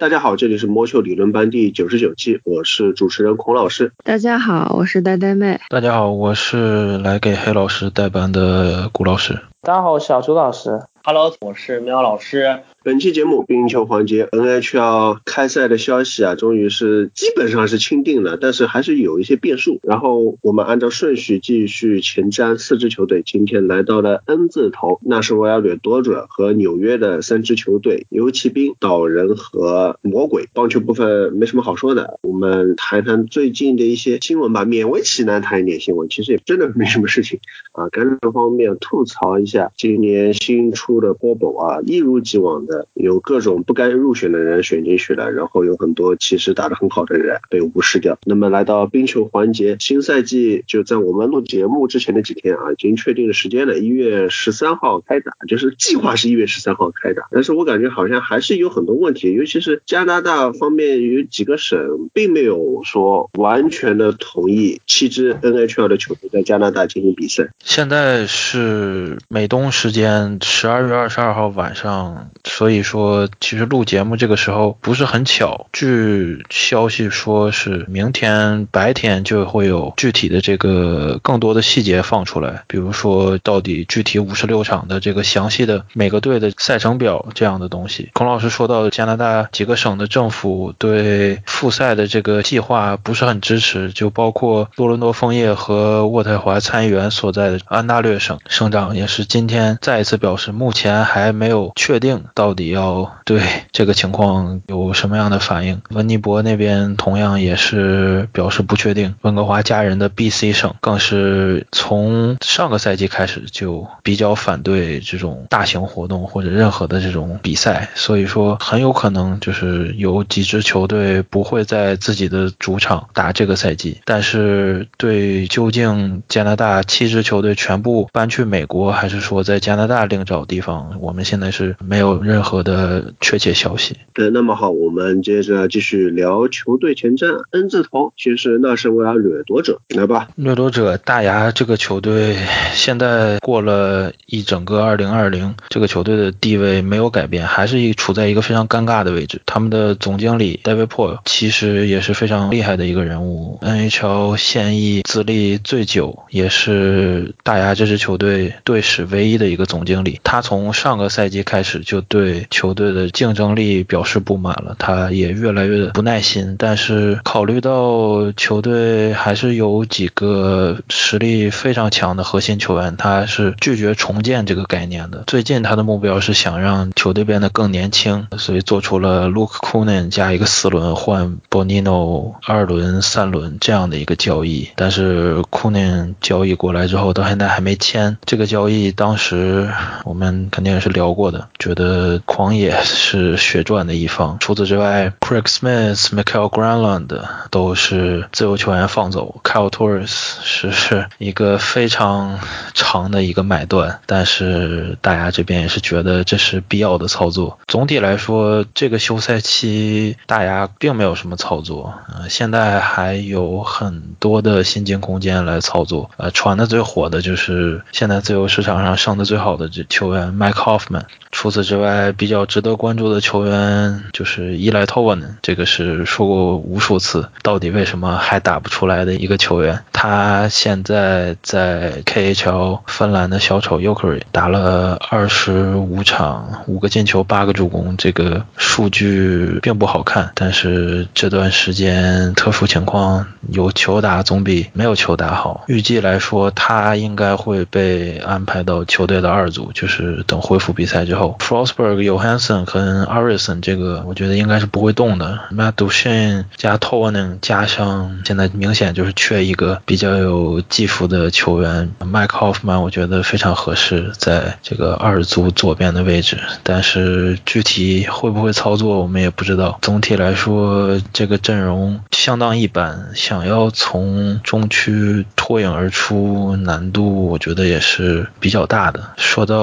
[0.00, 3.92] 大家好，这里是魔球理论班第九十九期，我是主持人孔老师。
[4.02, 5.60] 大家好，我是呆呆妹。
[5.68, 9.38] 大家好，我是来给黑老师代班的谷老师。
[9.60, 10.80] 大家好，我是小朱老师。
[11.02, 12.60] Hello，我是喵老师。
[12.82, 19.80] 本期节目冰球环节，NHL 开赛的消息啊，终于是基本上是清定了，但是还是有一些变数。
[19.82, 30.48] 然后我们按照顺序继续前瞻四支球队，今天来到了 N 字头，那是维尔掠夺者和纽约的三支球队，游骑兵、岛人和魔鬼。
[30.52, 37.40] 棒球部分没什么好说的，我们谈谈最近的一些新闻吧，勉为其难谈一点新闻，其实也真的没什么事情
[37.72, 37.88] 啊。
[37.88, 42.86] 感染方面吐槽一下，今年新出的波波啊，一如既往的。
[42.94, 48.18] 有各种不该入选的人选进去了，然后有很多其实打得很好的人被无视掉。
[48.24, 57.28] 那么来到冰球环节，新赛季就在我们录节目之前的几天啊，已经确定了时间了，一月十三号开打，就是计划是一月十三号开打。
[57.30, 67.48] 但是我感觉好像还是有很多问题，尤其是加拿大方面有几个省并没有说完全的同意七支 NHL 的球队在加拿大进行比赛。
[67.64, 72.30] 现在是美东时间十二二月二十二号晚上。
[72.44, 75.66] 所以说，其实录节目这个时候不是很巧。
[75.74, 88.08] 据消息说是明天白天就会有具体的这个更多的细节放出来，比如说到底具体五十六场的这个详细的每个队的赛程表这样的东西。
[88.14, 102.54] 孔老师说到的加拿大几个省的政府对复赛的这个计划不是很支持，就包括多伦多枫叶和渥太华参议员所在的安大略省省长也是今天再一次表示，目目前还没有确定到。
[102.54, 105.80] 底要对这个情况有什么样的反应？
[105.90, 109.14] 温尼伯那边同样也是表示不确定。
[109.22, 124.00] 温哥华家人的 B.C 省更是从上个赛季开始就比较反对这种大型活动或者任何的这种比赛，所以说很有可能就是有几支球队不会在自己的主场打这个赛季。
[124.04, 132.40] 但是对究竟加拿大七支球队全部搬去美国，还是说在加拿大另找地方，我们现在是没有任。
[132.40, 133.96] 何的确切消息。
[134.14, 137.42] 对，那么好，我们接着继续聊球队前瞻。
[137.50, 140.28] N 字头其实那是为了掠夺者，来吧。
[140.36, 142.36] 掠夺者大牙这个球队
[142.72, 149.40] 现在过了一整个2020，这个球队的地位没有改变，还是一处在一个非常尴尬的位置。
[149.44, 160.18] 他们的总经理 David Poile 其实也是非常厉害的一个人物，NHL 现役资历最久，也是大牙这支球队队史唯一的一个总经理。
[160.24, 162.48] 他从上个赛季开始就对。
[162.50, 166.56] 球队的竞争力表示不满了，他也越来越不耐心。
[166.58, 175.22] 但是考虑到球队还是有几个实力非常强的核心球员，他是拒绝重建这个概念的。
[175.28, 184.68] 最近他的目标是想让球队变得更年轻，所以做出了 Luke Kunin 加一个四轮换 Bonino 二轮、三轮这样的一个交易。
[184.74, 188.18] 但是 Kunin 交易过来之后，到现在还没签。
[188.26, 189.70] 这个交易当时
[190.04, 192.20] 我们肯定也是聊过的，觉得。
[192.24, 194.38] 狂野是血赚的一方。
[194.40, 197.20] 除此之外，Craig Smith、Michael Granlund
[197.50, 199.40] 都是自由球员放走。
[199.42, 200.08] Kyle Torres
[200.42, 202.38] 是一个非常
[202.74, 207.58] 长的一个买断，但是大家这边也是觉得这是必要的操作。
[207.66, 216.10] 总体来说，这个休赛期大牙并没有什么操作，呃，现在还有很多的薪金空间来操作。
[216.16, 221.04] 呃，传的最火的就是现在自由市场上上的最好的这球员 Mike Hoffman。
[221.32, 229.84] 除此之外，比较值得关注的球员就是伊莱托文，这个是说过无数次，到底为什么还打不出来的一个球员。
[229.92, 240.32] 他现在在 KHL 芬兰的小丑 Ukri 打了二十五场，五个进球，八个助攻，这个数据并不好看。
[240.34, 245.62] 但是这段时间特殊情况，有球打总比没有球打好。
[245.68, 252.00] 预计来说，他应该会被安排到球队的二组，就是等恢复比赛之后，Frostberg。
[252.00, 255.38] Johansson 和 Arison 这个，我觉得应该是不会动的。
[255.52, 261.92] Matt d u c h e n 加 Tonen 加上，现在明显就是缺一个比较有技术的球员。
[262.00, 266.38] Mike Hoffman 我觉得非常合适，在这个二组左边的位置。
[266.62, 269.78] 但是具体会不会操作，我们也不知道。
[269.82, 279.10] 总体来说，这个阵容相当一般，想要从中区脱颖而出，难度我觉得也是比较大的。
[279.16, 279.58] 说到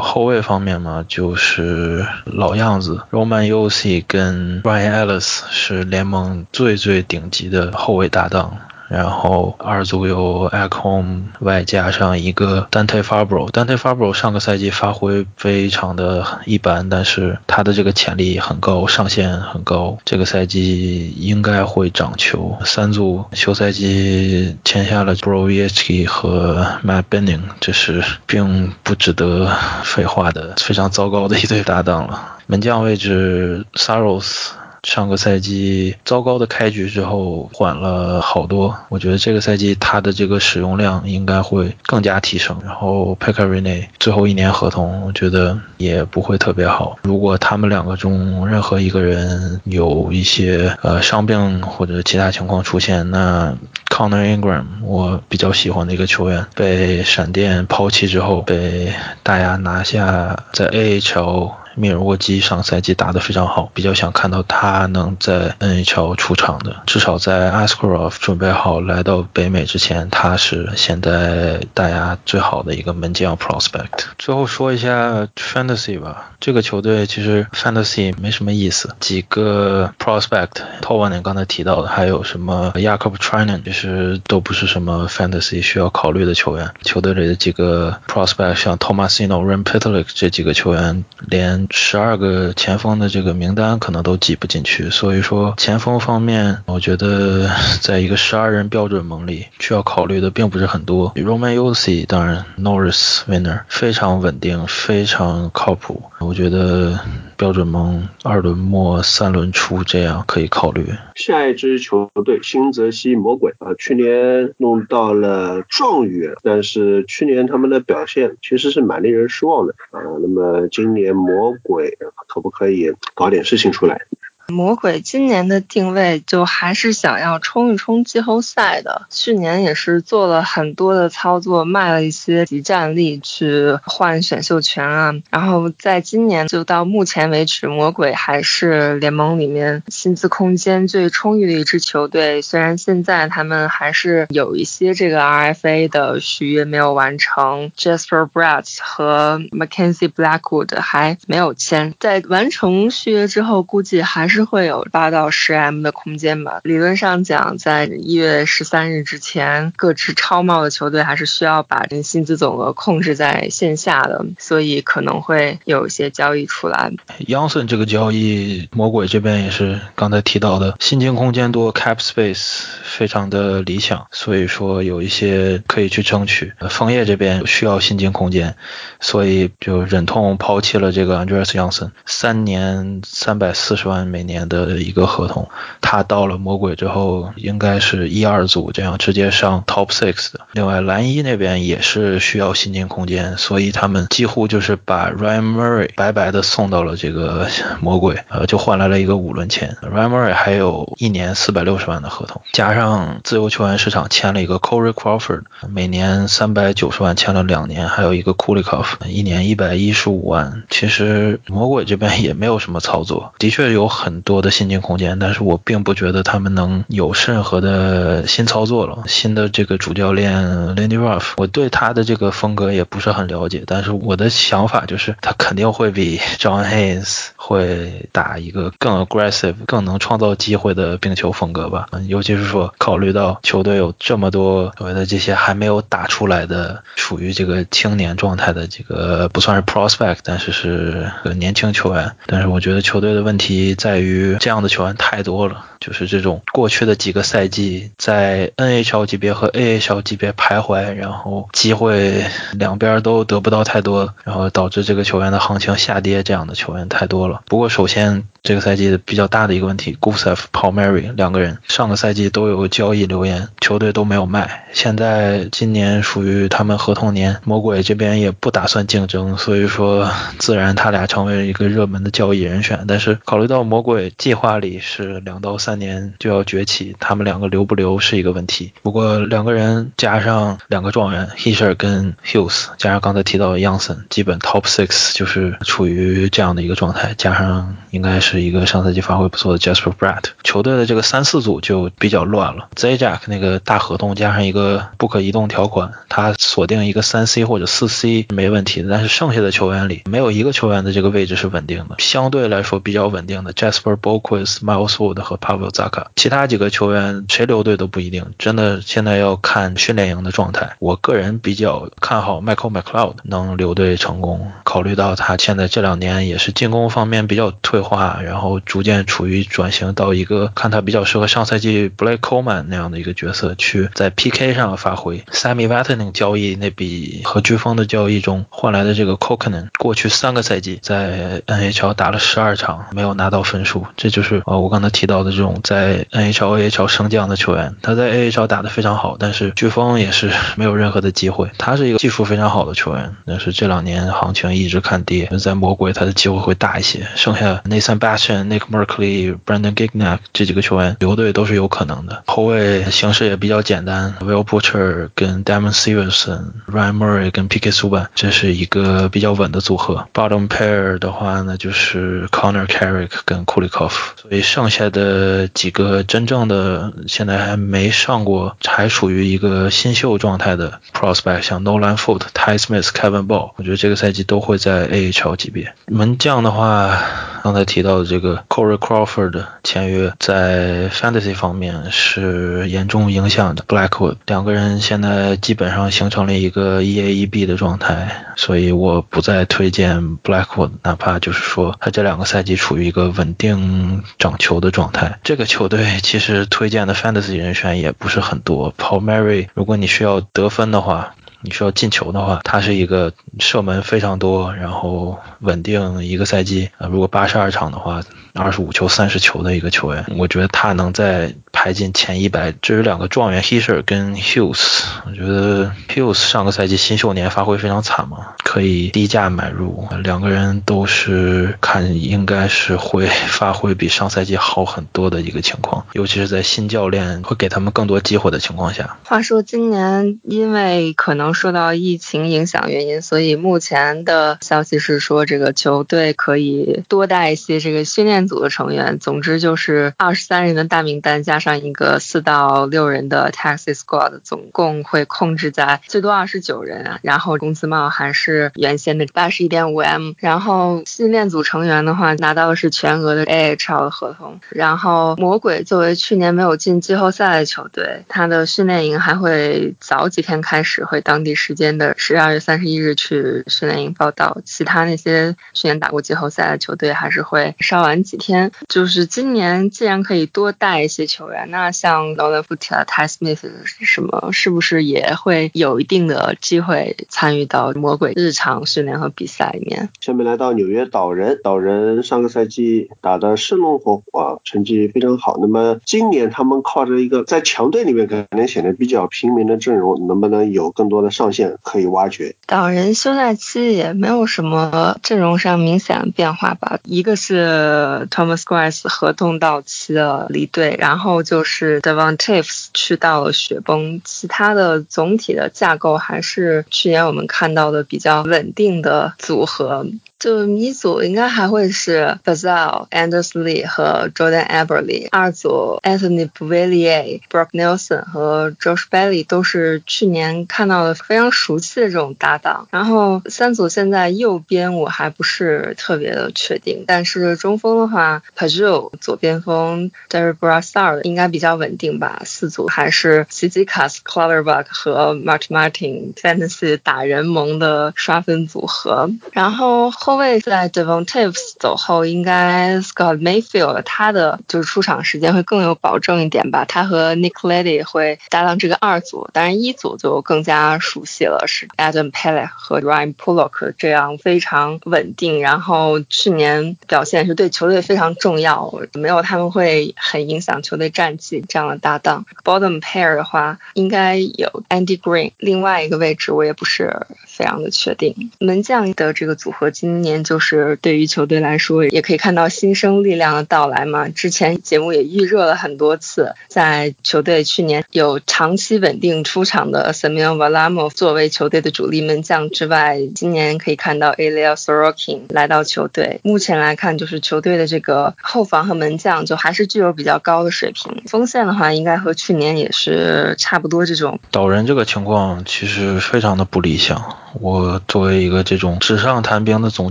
[0.00, 2.06] 后卫方面嘛，就是。
[2.24, 8.58] 老样子，Roman Yossi 跟 Ryan Ellis 是联盟最最顶级的后卫搭档。
[8.88, 13.50] 然后二组有 a c o m 外加上一个 Dante Fabro。
[13.50, 22.56] Dante Fabro 上个赛季发挥非常的一般，但是他的这个潜力很高，上限很高，这个赛季应该会涨球。
[22.64, 29.50] 三组休赛季签下了 b r o v i c k i 和 Matt Benning，这是并不值得
[29.82, 32.38] 废话的非常糟糕的一对搭档了。
[32.46, 34.50] 门将位置 Saros。
[34.86, 42.56] 上个赛季糟糕的开局之后缓了好多，我觉得这个赛季他的这个使用量应该会更加提升。
[42.64, 46.96] 然后 p e k a r i n e 最后一年合同，我觉得也不会特别好。
[47.02, 53.56] 如果他们两个中任何一个人有一些呃伤病或者其他情况出现，那
[53.90, 58.92] Connor Ingram 我比较喜欢的一个球员被闪电抛弃之后，被
[59.24, 61.65] 大家拿下在 AHL。
[61.76, 66.82] 米尔沃基上赛季打得非常好，比较想看到他能在 NHL 出场的。
[66.86, 74.06] 至少在 Askarov 准备好来到北美之前，他是现在大家最好的一个门将 prospect。
[74.18, 80.62] 最后说一下 Fantasy 吧，这个球队其实 Fantasy 没什么意思，几个 prospect。
[80.80, 86.70] t o w a n 刚才提到的，还有什么 Jakob Trinan，其实都不是什么 Fantasy 需要考虑的球员。
[86.82, 101.12] 球队里的几个 prospect，像 Tomasino、r a m p e t l i k 这几个球员，连十二个前锋的这个名单可能都挤不进去，所以说前锋方面，我觉得 在一个十二人标准盟里需要考虑的并不是很多。
[101.14, 106.98] Roman u c 当然 Norris Winner 非常稳定，非常靠谱，我觉得
[107.36, 110.86] 标准蒙二轮末三轮初这样可以考虑。
[111.14, 120.00] 下一支球队新泽西魔鬼啊，去年弄到了状元，但是去年他们的表现其实是蛮令人失望的啊。
[120.20, 124.00] 那么今年魔鬼可不可以搞点事情出来？
[124.48, 129.06] 魔鬼今年的定位就还是想要冲一冲季后赛的。
[129.10, 135.14] 去年也是做了很多的操作，卖了一些集战力去换选秀权啊。
[135.30, 142.40] 然后在今年就到目前为止，魔鬼还是联盟里面薪资空间最充裕的一支球队。
[142.40, 151.94] 虽然现在他们还是有一些这个 RFA 的续约没有完成，Jasper Brats 和 Mackenzie Blackwood 还没有签。
[151.98, 154.35] 在完成续约之后，估计还是。
[154.36, 156.60] 是会有八到十 M 的空间吧。
[156.62, 166.92] 理论上讲，在一月十三日之前，各支超帽的球队还是需要把这薪资总额控制在线下的，所以可能会有一些交易出来。
[167.26, 176.52] 杨森这个交易，魔鬼这边也是刚才提到的，薪金空间多，Cap Space 非常的理想，所以说有一些可以去争取。
[176.68, 178.54] 枫叶这边需要薪金空间，
[179.00, 184.25] 所以就忍痛抛弃了这个 Andreas Youngson，，三年三百四十万美。
[184.26, 185.48] 年的一个合同，
[185.80, 190.40] 他到了魔鬼之后，应该是一二组这样直接上 top six 的。
[190.52, 197.46] 另外，蓝衣那边也是需要薪金空间，所以他们几乎就是把 Ryan Murray 白白的送到了这个
[197.80, 199.76] 魔鬼，呃，就换来了一个五轮签。
[199.82, 210.64] Ryan Murray 还有一年四百六十万的合同，加上自由球员市场签了一个 Corey Crawford，每年三百九十万签了两年，还有一个 Kulikov，一年一百一十五万。
[210.70, 214.15] 其实魔鬼这边也没有什么操作，的确有很。
[214.22, 219.04] 多的薪金空间，但是我并不觉得他们能有任何的新操作了。
[219.06, 220.42] 新的这个主教练
[220.76, 231.86] Lindy Ruff，我对他的这个风格也不是很了解，但是我的想法就是他肯定会比 John Hayes 会打一个更 aggressive、更能创造机会的冰球风格吧。
[232.06, 242.12] 尤其是说考虑到球队有这么多所谓的这些还没有打出来的、处于这个青年状态的这个不算是 prospect，但是是个年轻球员。
[242.26, 244.05] 但是我觉得球队的问题在于。
[244.06, 257.42] 于这样的球员太多了，就是这种过去的几个赛季在 NHL 级别和 AHL 级别徘徊，然后机会两边都得不到太多，然后导致这个球员的行情下跌，这样的球员太多了。
[257.46, 258.24] 不过首先。
[258.46, 264.68] 这个赛季比较大的一个问题，Gusev、Palmieri 两个人上个赛季都有交易留言，球队都没有卖。
[264.72, 270.08] 现在今年属于他们合同年，魔鬼这边也不打算竞争，所以说
[270.38, 272.84] 自然他俩成为了一个热门的交易人选。
[272.86, 278.72] 但是考虑到魔鬼计划里是两到三年就要崛起，他们两个留不留是一个问题。
[278.82, 288.36] 不过两个人加上两个状元 Hisher 跟 Hughes，加上刚才提到的 Youngson，基本 Top Six 就是处于这样的一个状态，加上应该是。
[288.46, 292.68] 一个上赛季发挥不错的 Jasper brat 球队的这个三四组就比较乱了。
[292.76, 296.34] Zajac 那个大合同加上一个不可移动条款，他。
[296.38, 310.76] 锁定一个三 C 或者四 C 没问题的，但是剩下的球员里没有一个球员的这个位置是稳定的，相对来说比较稳定的 Jas Jasper Boquist、Miles Wood 和 Pavel Zaka，其他几个球员谁留队都不一定，真的现在要看训练营的状态。
[310.78, 325.24] 我个人比较看好 Michael McLeod 能留队成功，考虑到他现在这两年也是进攻方面比较退化，然后逐渐处于转型到一个看他比较适合上赛季 Blake Coleman 那样的一个角色去在 PK 上发挥。
[325.30, 333.65] Sammy Vatanen 交易那笔和飓风的交易中换来的这个 c o c o n e n 过去三个赛季在 NHL 打了十二场，没有拿到分，
[333.96, 337.74] 这就是呃我刚才提到的这种在 NHL、AHL 升降的球员。
[337.82, 341.50] 他在 AHL 打得非常好，但是飓风也是 没有任何的机会。
[341.58, 347.06] 他是一个技术非常好的球员，但是这两年行情一直看跌，在魔鬼他的机会会大一些。
[347.16, 352.22] 剩下 Nathan Bastian、Nick Merkley、Brandon Gignac 这几个球员留队都是有可能的。
[352.26, 360.06] 后卫形式也比较简单，Will Butcher 跟 Damon Stevenson、Ryan Murray 跟 PK Subban，这是一个比较稳的组合。
[360.14, 363.92] Bottom pair 的话呢，就是 Connor Carrick 跟 Kulikov。
[364.20, 375.74] 所以剩下的几个真正的现在还没上过，还处于一个新秀状态的 prospect，像 Nolan Foot、Ty Smith、Kevin Ball，我觉得这个赛季都会在 AHL 级别。
[375.86, 377.00] 门将的话，
[377.42, 384.16] 刚才提到的这个 Corey Crawford 签约，在 fantasy 方面是严重影响的 Blackwood。
[384.26, 395.20] 两个人现在基本上形成了一个一 A 一 B 的状态，所以我不再推荐 Blackwood，哪怕就是说他这两个赛季处于一个稳定并掌球的状态。
[395.22, 398.74] 这个球队其实推荐的 fantasy 人选也不是很多。
[398.76, 401.14] Paul Mary，如果你需要得分的话。
[401.42, 411.32] 你需要进球的话，他是一个射门非常多，然后稳定一个赛季啊，如果八十二场的话，二十五球三十球的一个球员，我觉得他能在
[411.66, 412.52] 排进前一百。
[412.62, 419.88] 至于两个状元 h i s h e r 跟 Hughes，我觉得 Hughes 上个赛季新秀年发挥非常惨嘛，可以低价买入。
[420.04, 428.98] 两个人都是看应该是会发挥比上赛季好很多的一个情况，尤其是在新教练会给他们更多机会的情况下。
[429.02, 439.00] 话说今年因为可能受到疫情影响原因，所以目前的消息是说这个球队可以多带一些这个训练组的成员。
[439.00, 446.98] 总之就是二十三人的大名单加上一个四到六人的 taxi squad，总共会控制在最多二十九人。
[447.02, 450.12] 然后工资帽还是原先的八十一点五 m。
[450.18, 454.40] 然后训练组成员的话拿到的是全额的 AHL 的合同。
[454.50, 464.38] 然后魔鬼作为去年没有进季后赛的球队，他的训练营还会早几天开始，会当地时间的十二月三十一日去训练营报道。
[464.44, 468.52] 其他那些去年打过季后赛的球队还是会稍晚几天。
[468.68, 479.88] 就是今年既然可以多带一些球员，那像 Nolan f Ty Smith 什么，是不是也会有一定的机会参与到魔鬼日常训练和比赛里面？
[480.00, 485.36] 下面来到纽约岛人，岛人上个赛季打的生龙活虎啊，成绩非常好。
[485.40, 492.36] 那么今年他们靠着一个在强队里面可能显得比较平民的阵容，能不能有更多的上限可以挖掘？
[492.46, 496.78] 岛人休赛期也没有什么阵容上明显的变化吧？
[496.84, 498.36] 一个是 Thomas。
[498.46, 509.86] Grass 合同到期了，离队，然后就是 Devantifs 去到了雪崩，其他的总体的架构还是去年我们看到的比较稳定的组合。
[510.26, 517.50] 就一组应该还会是 Bazal,、Anders Lee 和 Jordan Eberle，二组 Anthony b v i l l i e r Brock
[517.52, 522.66] Nelson 和 Josh Bailey 都是去年看到的非常熟悉的这种搭档。
[522.72, 532.22] 然后三组现在右边我还不是特别的确定，但是中锋的话，Pajou 左边锋 Derek Brassard 应该比较稳定吧。
[532.24, 539.08] 四组还是 c z k a s Clutterbuck 和 Mark Martin Fantasy 打人盟的刷分组合。
[539.30, 539.92] 然后。
[539.92, 546.64] 后卫在 Devon Tives 走后，应该 Scott Mayfield 他的就是出场时间会更有保证一点吧。
[546.64, 562.26] 他和 Nick l e d y 会搭档这个二组，当然一组就更加熟悉了，是 Adam Pelle 和 Ryan Pullock 这样非常稳定，然后去年表现是对球队非常重要，没有他们会很影响球队战绩这样的搭档。
[562.44, 568.30] Bottom pair 的话，应该有 Andy Green，另外一个位置我也不是非常的确定。
[568.38, 574.08] 门将的这个组合今年就是对于球队来说，也可以看到新生力量的到来嘛。
[574.08, 586.20] 之前节目也预热了很多次，在球队去年有长期稳定出场的 Samuel Valamo 作为球队的主力门将之外，今年可以看到 Ilya Sorokin 来到球队。
[586.22, 591.02] 目前来看，就是球队的这个后防和门将就还是具有比较高的水平。
[591.06, 594.18] 锋线的话，应该和去年也是差不多这种。
[594.30, 597.16] 导人这个情况其实非常的不理想。
[597.40, 599.90] 我作为一个这种纸上谈兵的总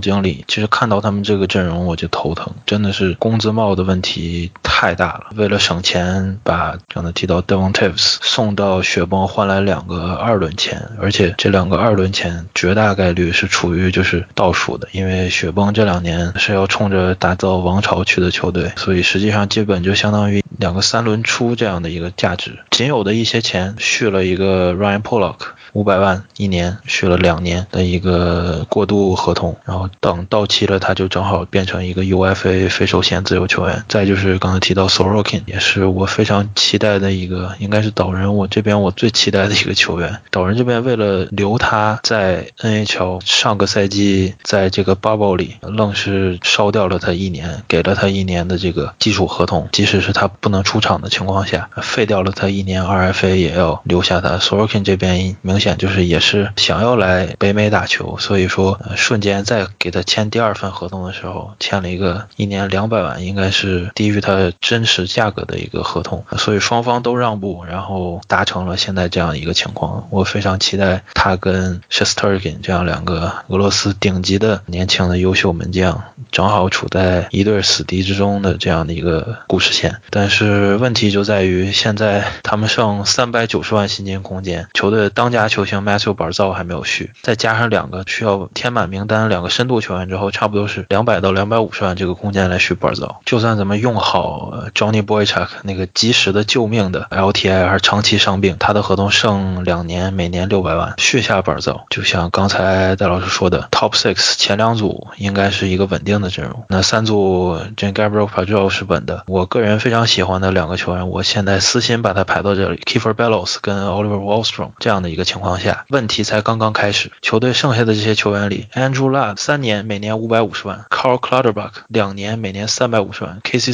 [0.00, 5.28] 经理，其实看到他们这个阵容我就头疼，真的是工资帽的问题太太大了。
[5.36, 25.36] 为了省钱，把刚才提到 Devon Tives 送到雪崩换来两个二轮签，而且这两个二轮签绝大概率是处于就是倒数的，因为雪崩这两年是要冲着打造王朝去的球队，所以实际上基本就相当于两个三轮出这样的一个价值，仅有的一些钱续了一个 Ryan Pollock。
[25.72, 33.84] 五百万一年续了两年的一个过渡合同，然后等到期了，他就正好变成一个 UFA 非受限自由球员。
[33.86, 40.20] 再就是刚才提到 Sorokin，也是我非常期待的一个，应该是岛人我这边我最期待的一个球员。
[40.30, 54.38] 岛人这边为了留他在 NHL，上个赛季在这个 Bubble 里愣是烧掉了他一年，给了他一年的这个基础合同，即使是他不能出场的情况下，废掉了他一年 RFA 也要留下他。
[54.38, 55.76] Sorokin 这边明显。
[55.76, 70.08] 就是也是想要来北美打球，所以说瞬间再给他签第二份合同的时候，签了一个一年两百万，应该是低于他真实价格的一个合同，所以双方都让步，然后达成了现在这样一个情况。
[70.10, 80.00] 我非常期待他跟 Shesterkin 这样两个俄罗斯顶级的年轻的优秀门将，正好处在一对死敌之中的这样的一个故事线。
[80.08, 85.66] 但是问题就在于现在他们剩三百九十万薪金空间，球队当家球。
[85.66, 93.16] 星 Matthew b a r z o 还没有续，再加上两个需要填满名单两个深度球员之后，差不多是两百到两百五十万这个空间来续 b a r z o。
[93.24, 101.82] 就算咱们用好 Johnny Boychuk 那个及时的救命的 LTI，还是长期伤病，他的合同剩两年，每年六百万血下板走。
[101.90, 109.24] 就像刚才戴老师说的，Top Six 前两组应该是一个稳定的阵容，那三组 Jan Gabriel p a d r o 是稳的。
[109.26, 115.56] 我个人非常喜欢的两个球员，我现在私心把他排到这里，Kiefer Bellows 跟 Oliver Wallstrom 这样的一个情况。
[115.56, 117.10] 下，问题才刚刚开始。
[117.22, 123.72] 球队剩下的这些球员里，Andrew Ladd 三年每年五百五十万，Carl Clutterbuck 两年每年三百五十万，Casey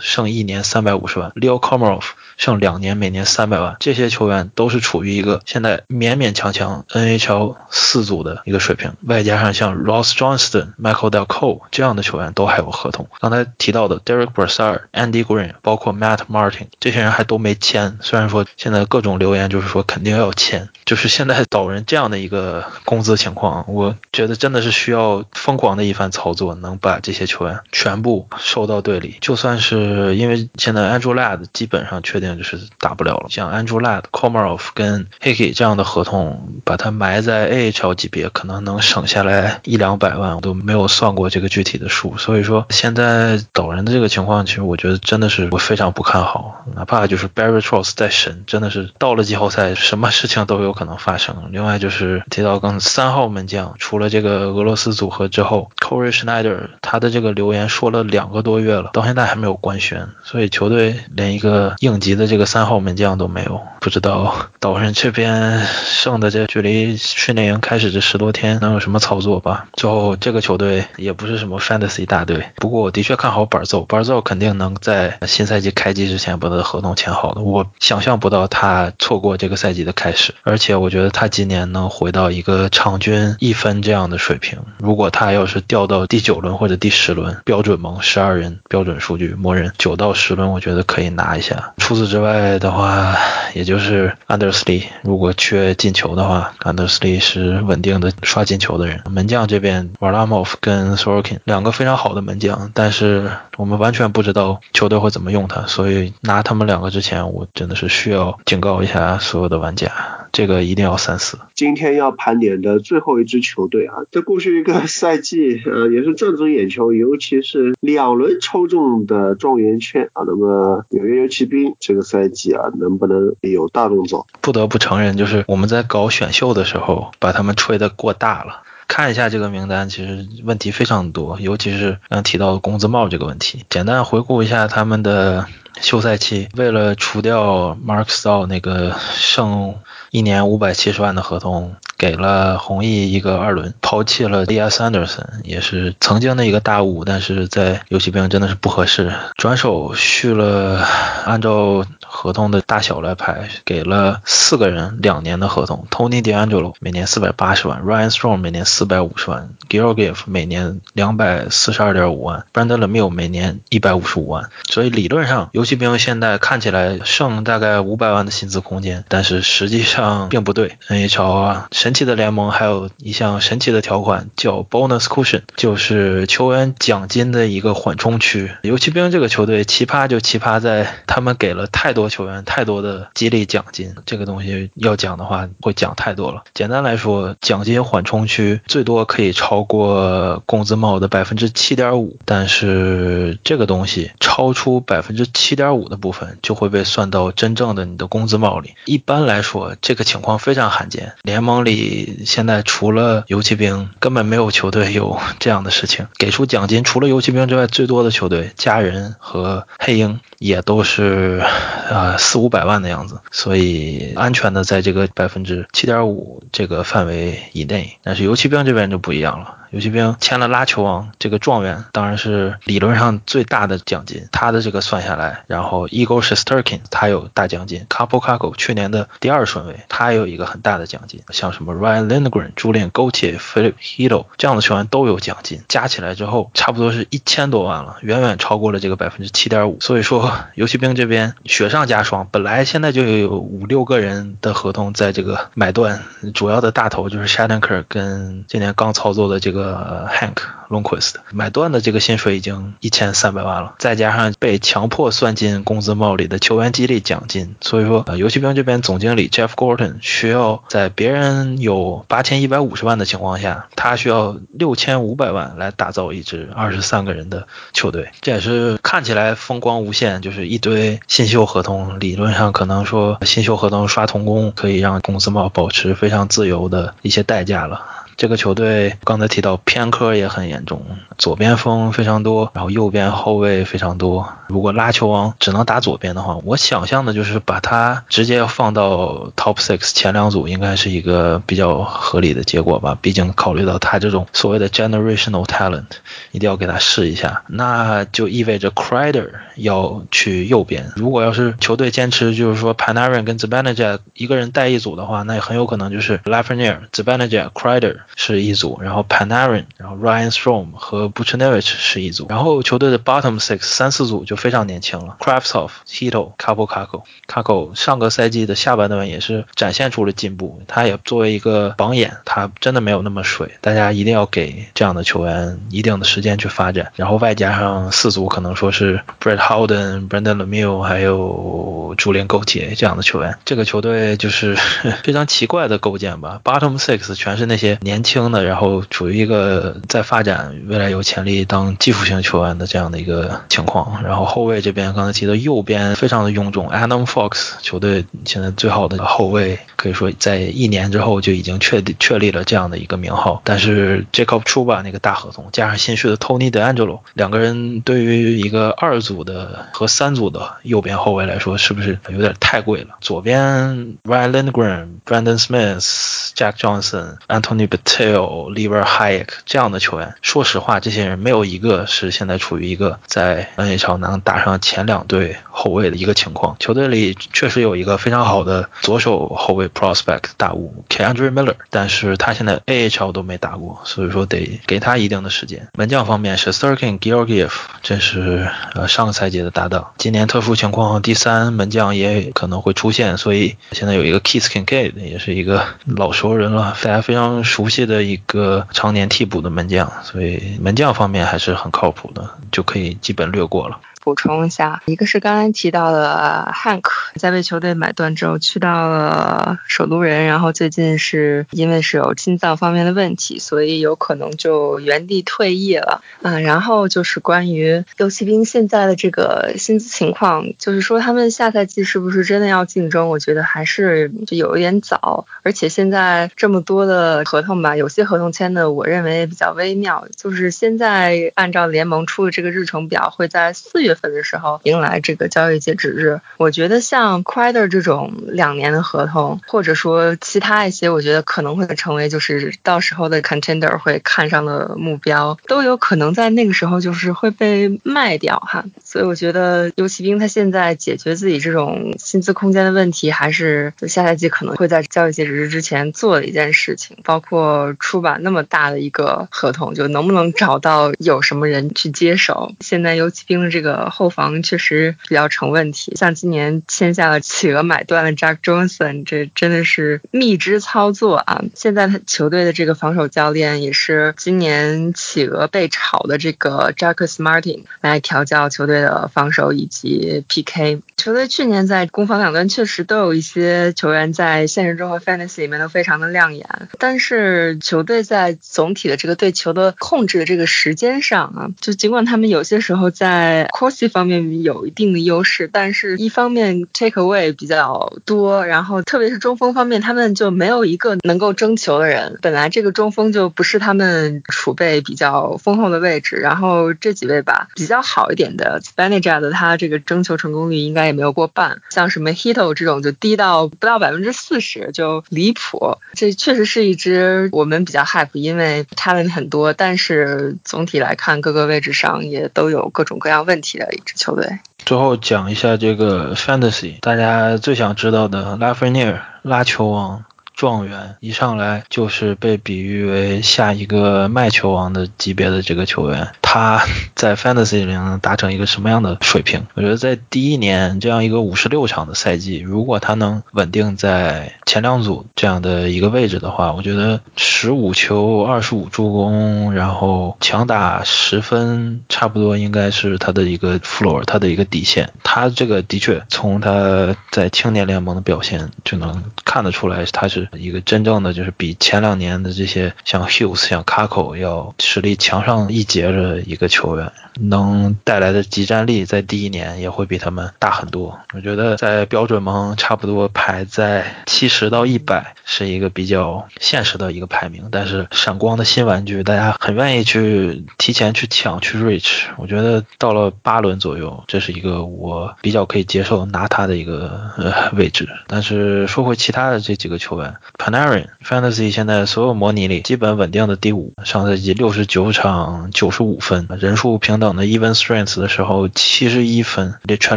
[0.00, 2.02] 剩一年三百五十万，Leo Komarov
[2.36, 3.76] 剩两年每年三百万。
[3.78, 13.08] 这些球员都是处于一个现在勉勉强强 NHL 四组的一个水平，外加上像 Ross Johnston、Michael Delco 这样的球员都还有合同。
[13.20, 17.98] 刚才提到的 Derek Brassard、Andy Green，包括 Matt Martin 这些人还都没签。
[18.00, 20.96] 虽然说现在各种留言就是说肯定要签，就。
[20.96, 29.18] 就是现在导人这样的一个工资情况，我觉得真的是需要疯狂的一番操作，能把这些球员全部收到队里。
[29.20, 42.18] 就算是是因为现在 Andrew Ladd 基本上确定就是打不了了，像 Andrew Ladd、Komarov 跟 Hickey 这样的合同，把它埋在 AHL 级别，可能能省下来一两百万，我都没有算过这个具体的数。
[42.18, 46.64] 所以说现在导人的这个情况，其实我觉得真的是我非常不看好。
[46.74, 50.96] 哪怕就是 Barry Trots 再神，真的是到了季后赛，什么事情都有可能。
[50.96, 51.50] 发生。
[51.50, 63.60] 另外就是提到刚三号门将，除了这个俄罗斯组合之后，Corey Schneider 他的这个留言说了两个多月了，到现在还没有关官宣，所以球队连一个应急的这个三号门将都没有。
[63.80, 69.68] 不知道岛人这边剩的这距离训练营开始这十多天能有什么操作吧？
[69.74, 77.40] 最后这个球队也不是什么 Fantasy 大队，不过我的确看好板奏，板奏肯定能在新赛季开机之前把他的合同签好的。
[77.42, 80.76] 我想象不到他错过这个赛季的开始，而且。
[80.76, 84.58] 我觉得他今年能回到一个场均一分这样的水平。
[84.78, 91.74] 如果他要是掉到第九轮或者第十轮，标准盟十二人标准数据默认九到十轮，我觉得可以拿一下。
[91.78, 93.14] 除此之外的话，
[93.54, 99.02] 也就是安德斯利，如果缺进球的话，安德斯利是稳定的刷进球的人。
[99.10, 109.90] 门将这边瓦拉莫夫跟 Sorokin 两个非常好的门将，但是我们完全不知道球队会怎么用他，所以拿他们两个之前，我真的是需要警告一下所有的玩家。
[110.32, 111.38] 这个一定要三思。
[111.54, 120.22] 今天要盘点的最后一支球队啊，这过去一个赛季，呃，也是正中眼球，尤其是两轮抽中的状会员券啊。
[120.26, 124.26] 那么纽约游骑兵这个赛季啊，能不能有大动作？
[124.40, 128.62] 不得不承认，就是我们在搞选秀的时候，把他们吹得过大了。
[128.86, 133.64] 看一下这个名单，其实问题非常多，尤其是刚提到的工资帽这个问题。
[133.68, 135.46] 简单回顾一下他们的
[135.80, 139.74] 休赛期，为了除掉 Mark s t a l 那个剩。
[140.16, 149.12] 一年五百七十万的合同，给了红毅一个二轮，抛弃了 d s Anderson，也是曾经的一个大物，但是在游骑兵真的是不合适。
[149.36, 150.82] 转手续了，
[151.26, 164.48] 按照合同的大小来排，给了四个人两年的合同：Tony DeAngelo 每年四百八十万，Ryan Strong 每年四百五十万，Georgiev 每年两百四十二点五万，Brandon Lemieux 每年一百五十五万。
[164.70, 170.78] 所以理论上，游骑兵现在看起来剩大概五百万的薪资空间，但是实际上嗯并不对。
[170.88, 178.50] NHL 啊，神奇的联盟还有一项神奇的条款叫 Bonus Cushion，就是球员奖金的一个缓冲区。
[178.62, 186.44] 游骑兵这个球队奇葩就奇葩在他们给了太多球员太多的激励奖金，这个东西要讲的话会讲太多了。
[186.54, 198.74] 简单来说，奖金缓冲区最多可以超过工资帽的百分之七点五，但是这个东西超出百分之七点五的部分就会被算到真正的你的工资帽里。
[198.84, 201.14] 一般来说，这这个情况非常罕见。
[201.22, 206.06] 联盟里现在除了游骑兵，根本没有球队有这样的事情。
[206.18, 211.42] 给出奖金，除了游骑兵之外，最多的球队家人和黑鹰也都是
[211.88, 217.96] 呃四五百万的样子，所以安全的在这个百分之七点五这个范围以内。
[218.02, 219.54] 但是游骑兵这边就不一样了。
[219.70, 224.28] 游骑兵签了拉球王这个状元，当然是理论上最大的奖金。
[224.30, 231.20] 他的这个算下来，然后 Igor Shesterkin 他有大奖金 c a p o c a c o 去年的第二顺位，他也有一个很大的奖金。
[231.30, 239.78] 像什么 Ryan Lindgren、Julian Gauthier、Philip Hito 这样的球员都有奖金，加起来之后差不多是一千多万了，远远超过了这个百分之七点五。
[239.80, 246.02] 所以说，游骑兵这边雪上加霜，本来现在就有五六个人的合同在这个买断，
[246.34, 249.55] 主要的大头就是 s h a d e n k e r 跟今年刚操作的这个。
[249.56, 250.36] 个，Hank
[250.68, 277.95] Longquist 买断的这个薪水已经一千三百万了，再加上被强迫算进工资帽里的球员激励奖金，所以说，呃，游戏兵这边总经理 Jeff Gordon 需要在别人有八千一百五十万的情况下，他需要六千五百万来打造一支二十三个人的球队，这也是看起来风光无限，就是一堆新秀合同，理论上可能说新秀合同刷童工可以让工资帽保持非常自由的一些代价了。
[278.16, 280.82] 这个球队刚才提到偏科也很严重，
[281.18, 284.26] 左边锋非常多，然后右边后卫非常多。
[284.48, 292.96] 如果拉球王只能打左边的话，我想象的就是把他直接放到 top six 前两组，应该是一个比较合理的结果吧。
[293.00, 295.84] 毕竟考虑到他这种所谓的 generational talent，
[296.32, 297.42] 一定要给他试一下。
[297.48, 300.90] 那就意味着 Crider 要去右边。
[300.96, 307.28] 如果要是球队坚持就是说 Panarin 跟 z b a n a j a 一个人带一组的话，那也很有可能就是 Lafreniere、z b a n a
[307.28, 307.96] j a、Crider。
[308.14, 315.16] 是一组，然后 Panarin，然后 Ryan Strom 和 Buchnevich 是一组，然后球队的 Bottom Six 三四组就非常年轻了。
[315.20, 317.04] C r a f t s o f Hito、c a p o c a c o
[317.26, 334.56] c a c o 上个赛季的下半段也是展现出了进步，他也作为一个榜眼，他真的没有那么水，大家一定要给这样的球员一定的时间去发展，然后外加上四组可能说是 Brett Howden、Brandon Lemieux 还有朱林勾铁这样的球员，这个球队就是
[335.04, 337.95] 非常奇怪的构建吧，Bottom Six 全是那些年。
[337.96, 344.02] 年轻的，然后处于一个在发展，未来有潜力当技术型球员的这样的一个情况。
[344.04, 353.40] 然后后卫这边刚才提到右边非常的臃肿，Adam Fox 球队现在最好的后卫，可以说在一年之后就已经确确立了这样的一个名号。
[353.44, 362.88] 但是 Jacob Trouba 那个大合同，加上新续的 Tony DeAngelo，两个人对于一个二组的和三组的右边后卫来说，是不是有点太贵了？
[363.00, 376.56] 左边 Ryan Lindgren、Brandon Smith、Jack Johnson、Anthony b Tail, Lever, Hayek 这样的球员，说实话，这些人没有一个是现在处于一个在 NHL 能打上前两队后卫的一个情况。
[376.60, 385.68] 球队里确实有一个非常好的左手后卫 prospect 大物 Kendry Miller，但是他现在 AHL 都没打过，所以说得给他一定的时间。
[385.72, 387.50] 门将方面是 Sturkin, Georgiev，
[387.82, 397.86] 这是呃上个赛季的搭档，今年特殊情况第三门将也可能会出现，所以现在有一个 Keith Kincaid，也是一个老手熟人了，大家非常熟悉。
[397.86, 403.78] 的一个常年替补的门将，所以门将方面还是很靠谱的，就可以基本略过了。
[404.06, 416.02] 补充一下，一个是刚刚提到的汉克，在被球队买断之后去到了首都人，然后最近是因为是有心脏方面的问题，所以有可能就原地退役了。
[416.22, 423.08] 嗯，然后就是关于游骑兵现在的这个薪资情况，就是说他们下赛季是不是真的要竞争？
[423.08, 433.95] 我觉得还是就有一点早，而且现在这么多的合同吧，有些合同签的我认为也比较微妙，就是现在按照联盟出的这个日程表，会在四月。
[434.02, 436.20] 的时候迎来这个交易截止日。
[436.36, 448.64] 我觉得像 Quider 这种两年的合同，或者说其他一些，我觉得可能会成为就是到时候的 contender 会看上的目标，都有可能在那个时候就是会被卖掉哈。
[448.84, 462.52] 所以我觉得游骑兵他现在解决自己这种薪资空间的问题，还是下赛季可能会在交易截止日之前做的一件事情，包括出版那么大的一个合同，就能不能找到有什么人去接手。
[462.60, 471.42] 现在游骑兵的这个后防确实比较成问题，像今年签下了企鹅买断了 Jack Johnson，这真的是秘之操作啊！
[471.54, 480.82] 现在他球队的这个防守教练也是今年企鹅被炒的这个 Jacques Martin 来调教球队的防守以及 PK。
[480.96, 493.48] 球队去年在攻防两端确实都有一些球员在现实中和 Fantasy 里面都非常的亮眼，但是球队在总体的这个对球的控制的这个时间上啊，就尽管他们有些时候在
[493.88, 502.18] 方面有一定的优势，但是一方面 take away 比较多，然后特别是中锋方面，他们就没有一个能够争球的人。
[502.22, 515.78] 本来这个中锋就不是他们储备比较丰厚的位置，然后这几位吧比较好一点的 Spanija 的他这个争球成功率应该也没有过半，像什么 Hito 这种就低到不到百分之四十，就离谱。
[515.94, 524.38] 这确实是一支我们比较 hype，因为 talent 很多，但是总体来看各个位置上也都有各种各样问题的一支球队。
[524.64, 530.04] 最后讲一下这个 Fantasy，大家最想知道的拉菲涅尔拉球王。
[530.36, 536.62] 状元一上来就是被比喻为下一个卖球王的级别的这个球员，他
[536.94, 539.46] 在 Fantasy 里能达成一个什么样的水平？
[539.54, 554.92] 我觉得在第一年这样一个五十六场的赛季，如果他能稳定在前两组这样的一个位置的话，我觉得十五球、二十五助攻，然后强打十分，差不多应该是他的一个 floor，他的一个底线。
[555.02, 560.25] 他这个的确从他在青年联盟的表现就能看得出来，他是。
[560.32, 570.98] 一个真正的就是比前两年的这些像 Hughes、像 c a c o 要实力强上一截的一个球员，能带来的集战力在第一年也会比他们大很多。
[571.14, 582.02] 我觉得在标准盟差不多排在七十到一百是一个比较现实的一个排名，但是闪光的新玩具大家很愿意去提前去抢去 reach。
[582.16, 587.88] 我觉得到了八轮左右，这是一个我比较可以接受拿他的一个呃位置。
[588.06, 590.14] 但是说回其他的这几个球员。
[590.38, 599.96] Panarin Fantasy 现在所有模拟里基本稳定的第五，上赛季六十九场九十五分，人数平等等的 Even Strength 的时候七十一分，这全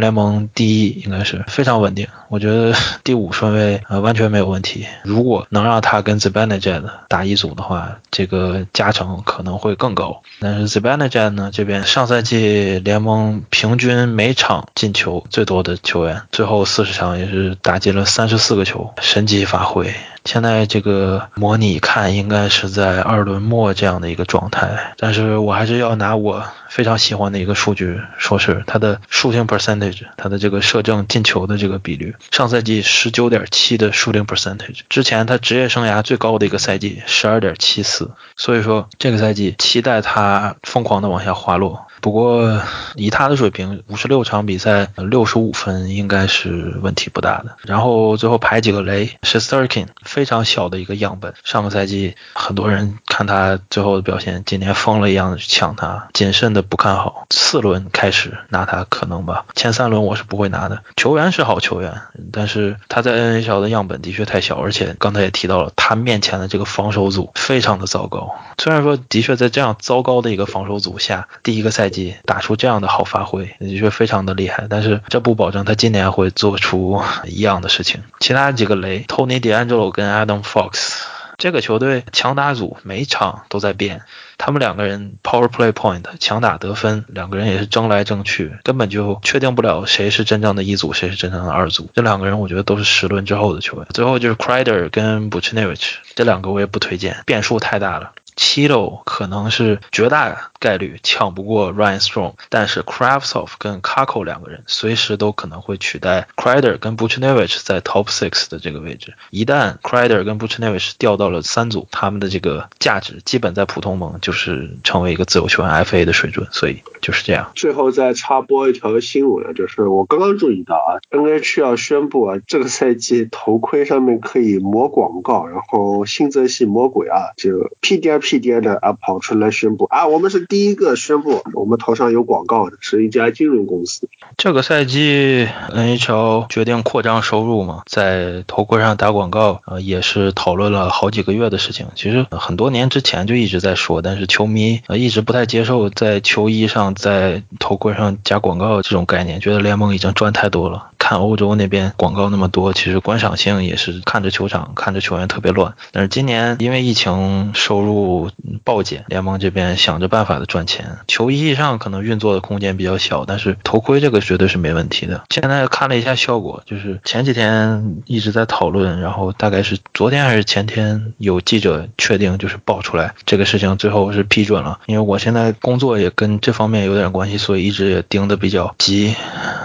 [0.00, 2.06] 联盟第一应该是非常稳定。
[2.28, 4.86] 我觉得 第五顺位呃完全没有问题。
[5.02, 10.22] 如果能让他跟 Zibanejad 打一组的话，这个加成可能会更高。
[10.38, 19.92] 但是 Zibanejad 呢这边上赛季联盟平均每场进球最多的球员，最后四十场也是打进了三十四个球，神级发挥。
[20.26, 41.86] 现在这个模拟看应该是在二轮末这样的一个状态，但是我还是要拿我非常喜欢的一个数据，说是他的 shooting percentage，他的这个射正进球的这个比率，上赛季十九点七的 shooting percentage，之前他职业生涯最高的一个赛季十二点七四，所以说这个赛季期待他疯狂的往下滑落。
[42.00, 42.62] 不过
[42.94, 47.58] 以他的水平，五十六场比赛六十五分应该是问题不大的。
[47.66, 51.34] 然后最后排几个雷，是 s t a r k i n 非常小的一个样本。
[51.44, 57.26] 上个赛季很多人看他最后的表现，今年疯了一样的去抢他，谨慎的不看好。
[57.30, 60.82] 四轮开始拿他可能吧，前三轮我是不会拿的。
[60.96, 62.00] 球员是好球员，
[62.32, 68.34] 但是他在 NHL 的样本的确太小，而且刚才也提到了，他面前的这个防守组非常的糟糕。
[68.58, 72.14] 虽然说的确在这样糟糕的一个防守组下，第一个赛季。
[72.24, 74.66] 打出这样的好发挥，的确非常的厉害。
[74.70, 78.02] 但是这不保证他今年会做出一样的事情。
[78.20, 81.02] 其他几个雷，Tony D'Angelo 跟 Adam Fox，
[81.38, 84.02] 这个球队强打组每场都在变。
[84.42, 91.90] 他们两个人 Power Play Point 强打得分，两个人也是争来争去，根本就确定不了谁是真正的一组，谁是真正的二组。
[91.94, 93.86] 这两个人我觉得都是十轮之后的球员。
[93.92, 98.12] 最后就是 Crider 跟 Buchnevich 这两个我也不推荐，变数太大了。
[98.36, 109.14] 七楼可能是绝大概率抢不过 Ryan Strong，但是 Kravtsov 跟 Kako 两个人随时都可能会取代 Crider 跟 Buchnevich 在 Top Six 的这个位置。
[109.30, 117.50] 一旦 Crider 跟 Buchnevich 掉到了三组，他们的这个价值基本在普通盟就是成为一个自由球员 FA 的水准，所以就是这样。
[117.54, 128.19] 最后再插播一条新闻，就是我刚刚注意到啊，NHL 宣布啊，这个赛季头盔上面可以磨广告，然后新泽西魔鬼啊，就 PDR。
[128.20, 134.08] 屁颠的啊跑出来宣布啊，我们是第一个宣布我们头上有广告的，是一家金融公司。
[134.36, 141.86] 这个赛季 NHL 决定扩张收入嘛，在头盔上打广告，呃，也是讨论了好几个月的事情。
[141.94, 150.89] 其实很多年之前就一直在说，但是球迷呃一直不太接受在球衣上、在头盔上加广告这种概念，觉得联盟已经赚太多了。
[151.10, 155.74] 看欧洲那边广告那么多，其实观赏性也是看着球场、看着球员特别乱。
[155.90, 158.30] 但是今年因为疫情收入
[158.62, 160.98] 暴减，联盟这边想着办法的赚钱。
[161.08, 165.24] 球衣上可能运作的空间比较小，但是头盔这个绝对是没问题的。
[165.30, 174.78] 现在看了一下效果，就是前几天一直在讨论，然后大概是昨天还是前天有记者确定就是爆出来这个事情，最后是批准了。
[174.86, 179.16] 因为我现在工作也跟这方面有点关系，所以一直也盯得比较急。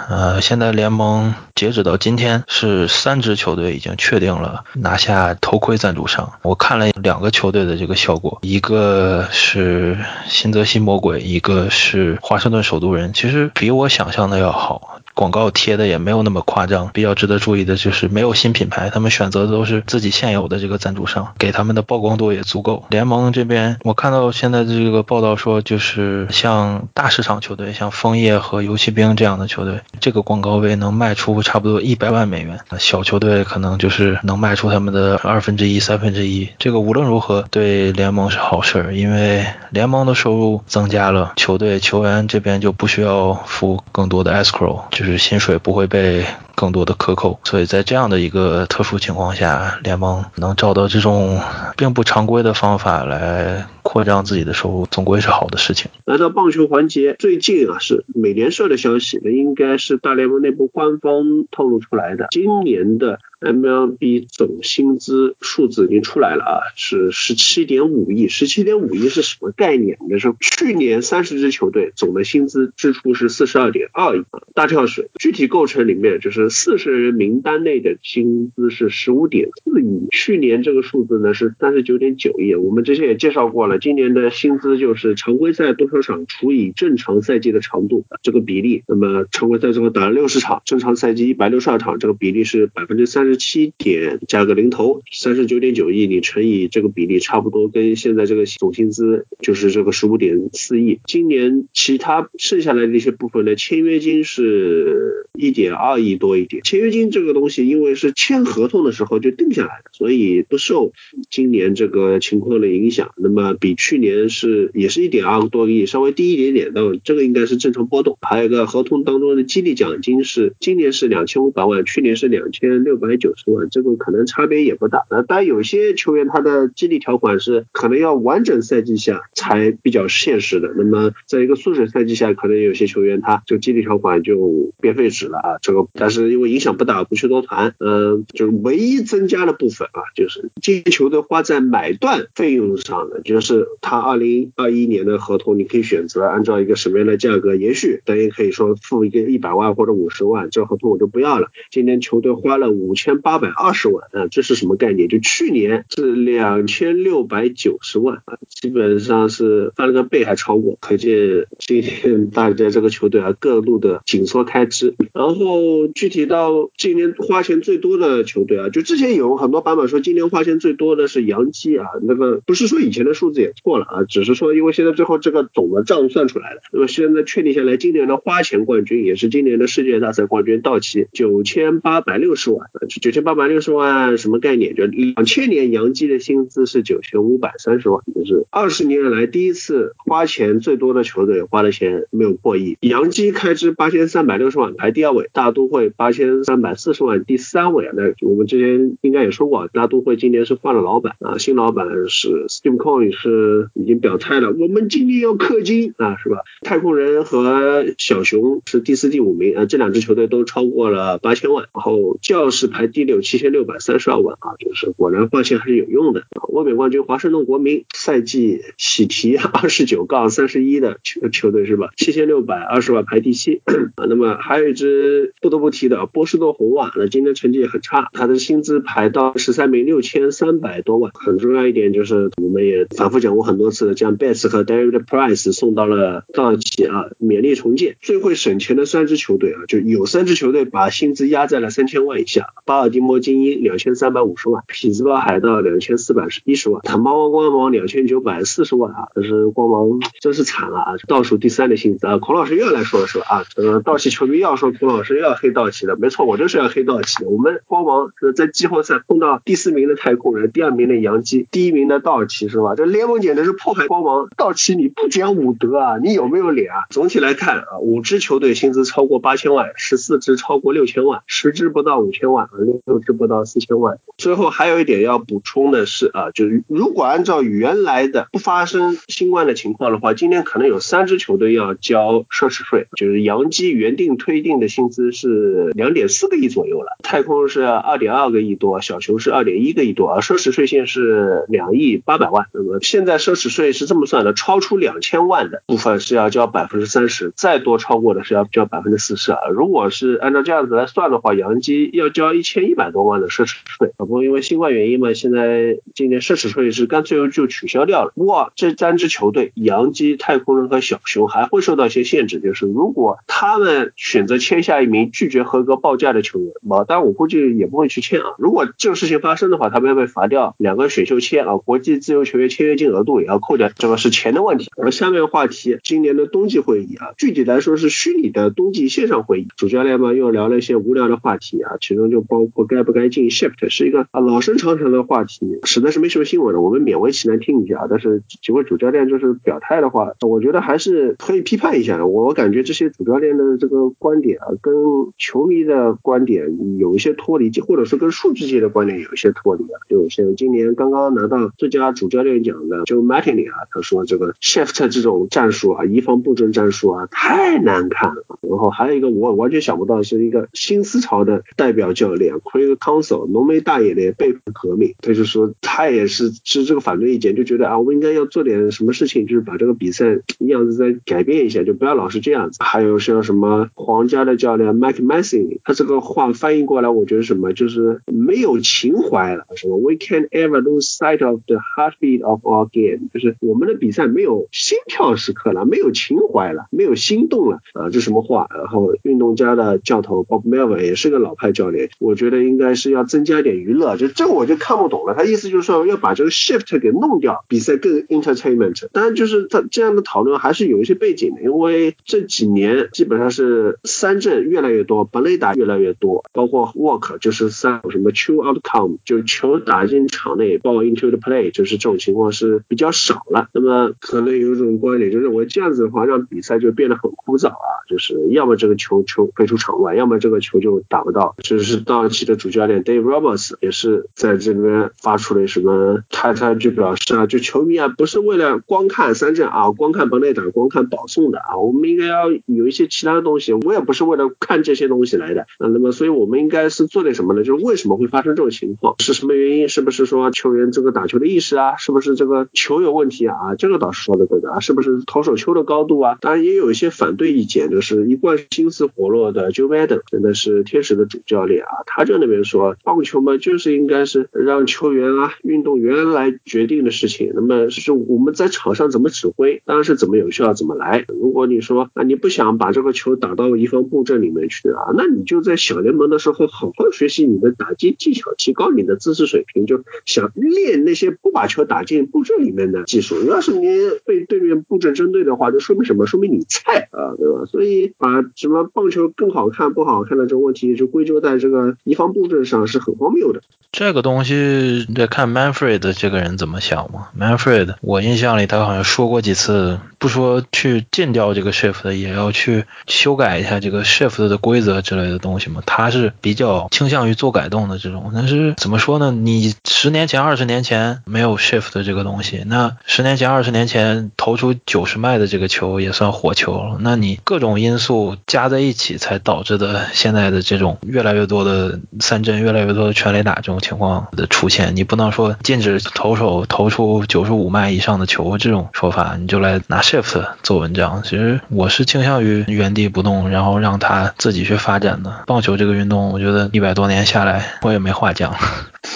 [0.10, 6.34] 呃，现在联盟截止到今天是三支球队已经确定了拿下头盔赞助商。
[6.42, 15.00] 我看了两个球队的这个效果，一个是新泽西魔鬼，一个是华盛顿首都人，其实比我想象的要好。
[15.16, 16.92] 广告贴的也没有那么夸张。
[16.94, 22.86] 比较值得注意的就是没有新品牌，他们选择的都是自己现有的这个赞助商，给他们的曝光度也足够。
[22.90, 32.60] 联盟这边我看到现在这个报道说，就是像大市场球队，像枫叶和游骑兵这样的球队，这个广告位能卖出差不多一百万美元。
[32.78, 36.50] 小球队可能就是能卖出他们的二分之一、三分之一。
[36.60, 47.40] 这个无论如何对联盟是好事儿，因为联盟的收入增加了，球队球员这边就不需要付更多的 escrow，就就是薪水不会被更多的克扣。
[47.44, 51.40] 所以在这样的一个特殊情况下，联盟能找到这种
[51.78, 55.92] 并不常规的方法来扩张自己的收入，总归是好的事情。
[56.06, 63.20] 来到棒球环节，最近啊是美联社的消息，应该是大联盟内部官方透露出来的，今年的。
[63.42, 68.28] MLB 总薪资数字已经出来了啊，是十七点五亿。
[68.28, 69.98] 十七点五亿是什么概念？
[70.10, 75.10] 就是去年三十支球队总的薪资支出是四十二点二亿啊，大跳水。
[75.20, 82.56] 具体构成里面就是四十人名单内的薪资是十五点四亿，去年这个数字呢是三十九点九亿。
[82.56, 88.84] 我们之前也介绍过了，今年的薪资就是常规赛多少场除以正常赛季的长度这个比例。
[88.88, 93.36] 那么常规赛最后打了六十场，正常赛季一百六十二场，这个比例是百分之三十。
[93.46, 101.00] 七点加个零头，三十九点九亿，你乘以这个比例，差不多跟现在这个总薪资就是这个十五点四亿。
[101.06, 106.64] 今年其他剩下来的一些部分的签约金是一点二亿多一点。
[106.64, 110.92] 签约金这个东西，因为是签合同的时候就定下来的，所以不受
[111.30, 113.12] 今年这个情况的影响。
[113.16, 118.18] 那么比去年是也是一点二多亿，稍微低一点点，但这个应该是正常波动。
[118.22, 123.15] 还有一个合同当中的激励奖金是今年是两千五百万，去年是两千六百。
[123.18, 125.06] 九十万，这个可能差别也不大。
[125.10, 130.74] 那当然有些球员他的激励条款是可能要完整赛季下才比较现实的。
[130.76, 135.58] 那么在一个缩水赛季下，可能有些球员他就激励条款就变废纸了啊。
[135.62, 137.74] 这个但是因为影响不大，不去多谈。
[137.80, 151.48] 嗯，就是唯一增加的部分啊，就是这些球队花在买断费用上的，就是他二零二一年的合同，你可以选择按照一个什么样的价格延续，等于可以说付一个一百万或者五十万，这合同我就不要了。
[151.72, 153.05] 今年球队花了五千。
[153.06, 155.08] 千八百二十万啊，这是什么概念？
[155.08, 164.96] 就去年是两千六百九十万啊，基本上是翻了个倍还超过，可见今年大家这个球队啊各路的紧缩开支。
[165.14, 182.70] 然后具体到今年花钱最多的球队啊，就之前有很多版本说今年花钱最多的是杨基啊，那个不是说以前的数字也错了啊，只是说因为现在最后这个总的账算出来了，那么现在确定下来，今年的花钱冠军也是今年的世界大赛冠军道奇九千八百六十万。
[183.02, 184.76] 九千八百六十万什么概念？
[184.76, 192.78] 就两千年杨基的薪资是九千五百三十万，就是二十年来第一次花钱最多的球队花的钱没有破亿。
[192.82, 197.90] 杨基开支八千三百六十万排第二位，大都会八千三百四十万第三位。
[197.94, 206.38] 那我们之前应该也说过，大都会今年是换了老板啊，新老板是 Steve Cohen 是已经表态了，我们今年要氪金啊，是吧？
[206.62, 212.85] 太空人和小熊是第四、第五名啊，这两支球队都超过了八千万，然后教士排。
[212.88, 216.24] 第六七千六百三十二万啊，就是果然换钱还是有用的。
[216.50, 221.90] 卫冕冠军华盛顿国民赛季喜提二十九杠三十一的球球队是吧？
[221.98, 223.62] 七千六百二十万排第七
[223.96, 224.06] 啊。
[224.08, 231.12] 那么还有一支不得不提的波士顿红袜，那今天成绩也很差，他的薪资排到十三名，六千三百多万。
[231.14, 237.98] 很重要一点就是我们也反复讲过很多次的，将 Betts 和 David Price 送到了道奇啊，勉力重建。
[238.02, 242.54] 最会省钱的三支球队啊，就有三支球队把薪资压在了三千万以下。
[242.66, 252.18] 八巴尔的摩精英两千三百五十万，匹兹堡海盗两千四百一十万，坦帕湾光芒两千九百四十万啊，这是光芒真是惨了啊，倒数第三的薪资啊。
[252.18, 253.26] 孔老师又要来说了是吧？
[253.30, 257.24] 啊，这个道奇球迷要说孔老师又要黑道奇了，没错，我就是要黑道奇。
[257.24, 262.76] 我们光芒是在季后赛碰到第四名的太空人，第二名的洋基，第一名的道奇是吧？
[262.76, 264.28] 这联盟简直是破坏光芒。
[264.36, 266.84] 道奇你不讲武德啊，你有没有脸啊？
[266.90, 272.50] 总体来看啊，五支球队薪资超过八千万，十四支超过六千万，十支不到五千万，
[272.86, 274.00] 六支不到四千万。
[274.18, 292.46] 最后还有一点要补充的是啊，就是如果按照原来的不发生新冠的情况的话，今天可能有三支球队要交奢侈税，就是杨基原定推定的薪资是两点四个亿左右了，太空是二点二个亿多，小球是二点一个亿多啊，奢侈税线是两亿八百万。
[292.54, 299.40] 那么现在奢侈税是这么算的，超出两千万的部分是要交百分之三十，再多超过的是要交百分之四十啊。
[299.54, 303.92] 如果是按照这样子来算的话，杨基要交一千一百多万的奢侈税。
[303.98, 308.12] 不过因为新冠原因嘛，现在今年奢侈税是干脆就取消掉了。
[308.16, 316.52] 不过这三支球队，洋基、太空人和小熊还会受到一些限制，就是如果他们选择签下一名拒绝合格报价的球员，
[316.88, 318.36] 当然我估计也不会去签啊。
[318.38, 324.70] 如果这个事情发生的话，他们要被罚掉两个选秀签啊，国际自由球员签约金额度也要扣掉，这个是钱的问题。
[324.78, 337.88] 而下面话题，今年的冬季会议啊，具体来说是虚拟的冬季线上会议，主教练们又聊了一些无聊的话题啊，其中就包括该不该进 shift，是一个啊老生常谈的话题，实在是没什么新闻的，我们勉为其难听一下。
[337.90, 342.08] 但是几位主教练就是表态的话，我觉得还是可以批判一下的。
[342.08, 344.74] 我感觉这些主教练的这个观点啊，跟
[345.18, 349.80] 球迷的观点有一些脱离，或者是跟数据界的观点有一些脱离啊。
[349.90, 358.26] 就像今年刚刚拿到最佳主教练奖的就 Martin 啊，他说这个 shift 这种战术啊，移防布阵战术啊，太难看了。
[358.42, 372.58] 然后还有一个我完全想不到，是一个新思潮的代表教练 Craig Council 浓眉大眼的背叛革命，他就说他也是持这个反对意见，就觉得啊，我们应该要做点什么事情，就是把这个比赛样子再改变一下，就不要老是这样子。
[372.60, 381.42] 还有像什么皇家的教练 Mike m a s s i n g 他这个话翻译过来，我觉得什么就是没有情怀了，什么 We can't ever lose sight of
[381.46, 388.48] the heartbeat of our game，就是我们的比赛没有心跳时刻了，没有情怀了，没有心动了啊，这什么话？
[388.56, 395.14] 然后运动家的教头 Bob Melvin 也是个老派教练，我我觉得应该是要增加一点娱乐，就这个我就看不懂了。
[395.18, 398.88] 他意思就是说要把这个 shift 给弄掉，比赛更 entertainment。
[398.94, 413.50] 当然就是他这样的讨论还是有一些背景的，因为这几年基本上是三振越来越多，本垒打越来越多，包括 walk 就是三什么 true outcome，就球打进场内 ball into the play，就是这种情况是比较少了。
[413.52, 421.36] 那么可能有一种观点就认为这样子的话让比赛就变得很枯燥啊，就是要么这个球球飞出场外，要么这个球就打不到。
[421.44, 433.54] 就是到道奇的主教练 Dave Roberts 也是在这边发出了什么，他他就表示啊，就球迷啊不是为了光看三振啊，光看本垒打，光看保送的啊，我们应该要有一些其他的东西。
[433.54, 437.44] 我也不是为了看这些东西来的啊，那么所以我们应该是做点什么呢？
[437.44, 438.96] 就是为什么会发生这种情况？
[439.00, 439.68] 是什么原因？
[439.68, 441.78] 是不是说球员这个打球的意识啊？
[441.78, 443.56] 是不是这个球有问题啊？
[443.58, 446.18] 这个倒是说的对的啊，是不是投手球的高度啊？
[446.22, 457.32] 当然也有一些反对意见，就是一贯心思活络的 Joe Biden 真的是天使的主教练啊，他他就那边说，棒球嘛就是应该是让球员啊、运动员来决定的事情。
[457.34, 461.06] 那么是我们在场上怎么指挥，当然是怎么有效怎么来。
[461.08, 473.16] 如果你说啊你不想把这个球打到一方布阵里面去啊，那你就在小联盟的时候好好学习你的打击技巧，提高你的姿势水平，就想练那些不把球打进布阵里面的技术。
[473.26, 473.68] 要是你
[474.06, 476.06] 被对面布阵针对的话，就说明什么？
[476.06, 477.46] 说明你菜啊，对吧？
[477.46, 483.42] 所以把什么棒球更好看不好看的这个问题，就归咎在这个移防布阵上，是很荒谬的。
[483.72, 487.10] 这个东西得看 Manfred 这个人怎么想嘛。
[487.18, 495.64] Manfred，我印象里他好像说过几次，不说去禁掉这个 shift，也要去修改一下这个 shift 的规则之类的东西嘛。
[495.66, 498.12] 他是比较倾向于做改动的这种。
[498.14, 499.10] 但是怎么说呢？
[499.10, 506.78] 你十年前、二十年前没有 shift 这个东西，那十年前、二十年前投出九十迈的这个球也算火球。
[506.82, 514.76] 那你各种因素加在一起，才导致的现在的这种越来越多的三振、越来越多的全垒打这种情况的出现。
[514.76, 519.95] 你不能说禁止投手投出九十五迈以上的球这种说法，你就来拿谁
[520.44, 521.02] 做文章。
[521.04, 525.24] 其实我是倾向于原地不动，然后让他自己去发展的。
[525.28, 528.34] 棒球这个运动，我觉得一百多年下来，我也没话讲。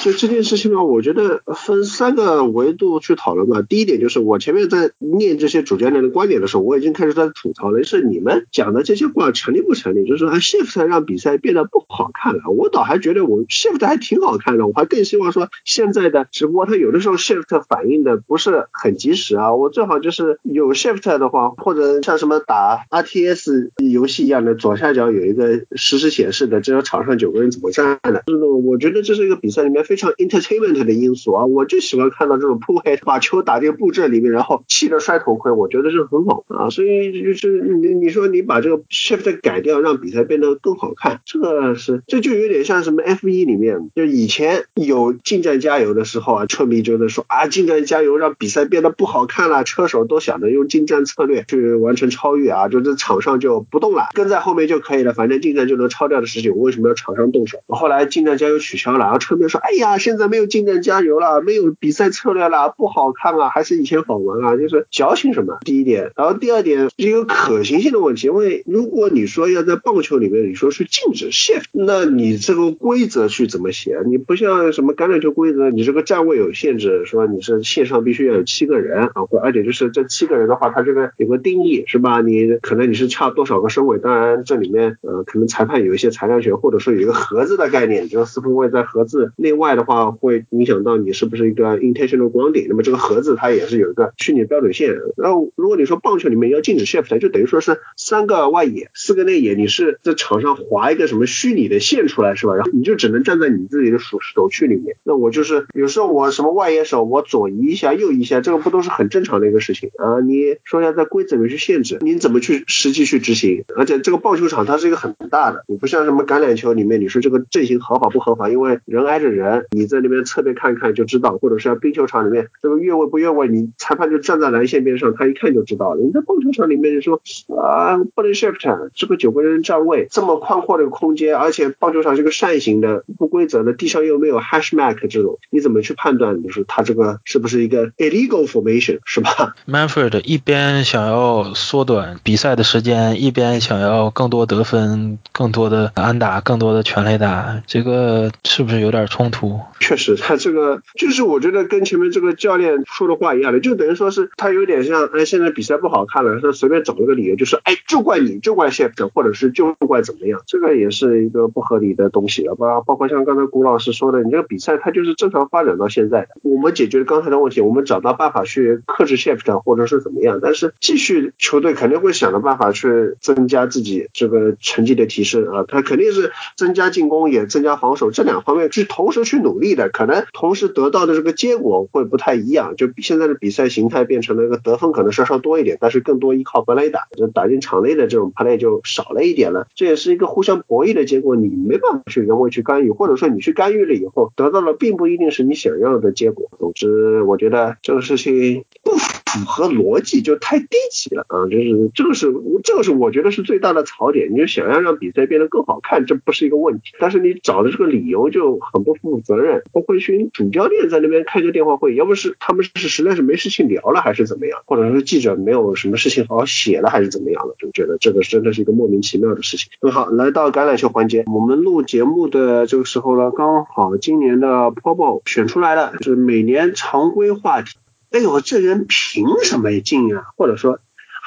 [0.04, 3.62] 就这件事情呢，我觉得分三个维度去讨论吧。
[3.62, 10.08] 第一点就是我前面在念这些主教练的观点的时候，我已经开始在吐槽了，是你们讲的这些话成立不成立？
[10.08, 29.79] 就是说，shift 让比赛变得不好看了，我倒还觉得我 shift 还挺好看的，我还更希望说现在的直播它有的时候 shift 反应的不是很及时啊，我最好就是有 shift 的话，或者像什么打 RTS 游戏一样的，左下角有一个实时显示的，这场上九个人怎么站的，这种我觉得这是一个比赛里面。
[29.84, 36.70] 非常 entertainment 的因素啊，我就喜欢看到这种扑黑把球打进布阵里面，然后气得摔头盔，我觉得是很好啊。
[36.70, 57.58] 所以就是你你说你把这个 shift 改掉，让比赛变得更好看，这个是这就有点像什么 F 一里面，就以前有近战加油的时候啊，车迷就在说啊，近战加油让比赛变得不好看了，车手都想着用近战策略去完成超越啊，就在场上就不动了，跟在后面就可以了，反正近战就能超掉的事情，我为什么要场上动手？
[57.68, 59.69] 后来近战加油取消了，然后车迷说，哎。
[59.70, 65.60] 哎呀，现在没有近战加油了，没有比赛策略了，不好看啊，还是以前好玩啊，就是矫情什么？
[65.64, 74.00] 第一点，然后第二点是一个可行性的问题，因为如果你说要在棒球里面，你说是禁止 shift，那你这个规则去怎么写？
[74.08, 82.22] 你不像什么橄榄球规则，你这个站位有限制，说你是线上必须要有七个人啊，或而且就是这七个人的话，它这个有个定义是吧？
[82.22, 84.00] 你可能你是差多少个身位？
[84.00, 89.70] 当然这里面呃，可能裁判有一些裁量权，或者说有一个盒子的概念，就是四分卫在盒子内外。
[89.80, 94.96] 的话会影响到你是不是一个 intentional grounding，那么这个盒子它也是有一个虚拟标准线。
[95.16, 102.56] 然后如果你说棒球里面要禁止 shift，就等于说是三个外野，四个内野，你是在场上划一个什么虚拟的线出来是吧？
[102.56, 104.98] 然后你就只能站在你自己的手手区里面。
[105.04, 110.20] 那我就是有时候我什么外野手，我左移一下右移一下，这个不都是很正常的一个事情啊？
[110.20, 113.64] 你说要在规则里面去限制，你怎么去实际去执行？
[113.76, 118.50] 而且这个棒球场它是一个很大的，你不像什么橄榄球里面，你说这个阵型合法不合法？
[118.50, 119.39] 因为人挨着人。
[119.40, 126.02] 人你在那边侧面看看就知道，或者是像冰球场里面这个越位不越位，你裁判就站在蓝线边上，他一看就知道了。
[126.02, 127.22] 你在棒球场里面，就说
[127.58, 149.60] 啊不能 shift，这个九个人站位这么宽阔的空间，而且棒球场是个扇形的不规则的，地上又没有 hash mark 这种，你怎么去判断就是他这个是不是一个 illegal formation 是吧？Manfred 一边想要缩短比赛的时间，一边想要更多得分、更多的安打、更多的全垒打，这个是不是有点冲突？
[149.80, 162.82] 确实，他这个就是我觉得跟前面这个教练说的话一样的，就等于说是他有点像，哎，现在比赛不好看了，他随便找了个理由，就是哎，就怪你，就怪 shift，或者是就怪怎么样，这个也是一个不合理的东西了吧？
[162.82, 179.60] 包括像刚才古老师说的，你这个比赛它就是正常发展到现在，我们解决刚才的问题，我们找到办法去克制 shift，或者是怎么样，但是继续球队肯定会想着办法去增加自己这个成绩的提升啊，他肯定是增加进攻也增加防守这两方面去同时去努。
[179.60, 196.50] 力的可能同时得到的这个结果会不太一样，就比现在的比赛形态变成了一个得分可能稍稍多一点，但是更多依靠本垒打，就打进场内的这种 play 就少了一点了，这也是一个互相博弈的结果，你没办法去人为去干预，或者说你去干预了以后得到了并不一定是你想要的结果。
[196.58, 198.92] 总之，我觉得这个事情不
[199.30, 201.46] 符合逻辑，就太低级了啊！
[201.50, 204.32] 就是这个是这个是我觉得是最大的槽点。
[204.32, 209.64] 你就想要让比赛变得更好看，这不是一个问题，但是你找的这个理由就很不负责任。
[209.72, 219.70] 包括一群主教练在那边开个电话会，要不是他们是实在是没事情聊了，还是怎么样，或者是记者没有什么事情好好写了，还是怎么样的，就觉得这个真的是一个莫名其妙的事情。
[219.82, 227.76] 很好，来到橄榄球环节，我们录节目的这个时候呢，刚好今年的 Pro Bowl 选出来了，是每年常规话题。
[228.12, 230.26] 哎呦，这人凭什么进啊？
[230.36, 230.80] 或者说，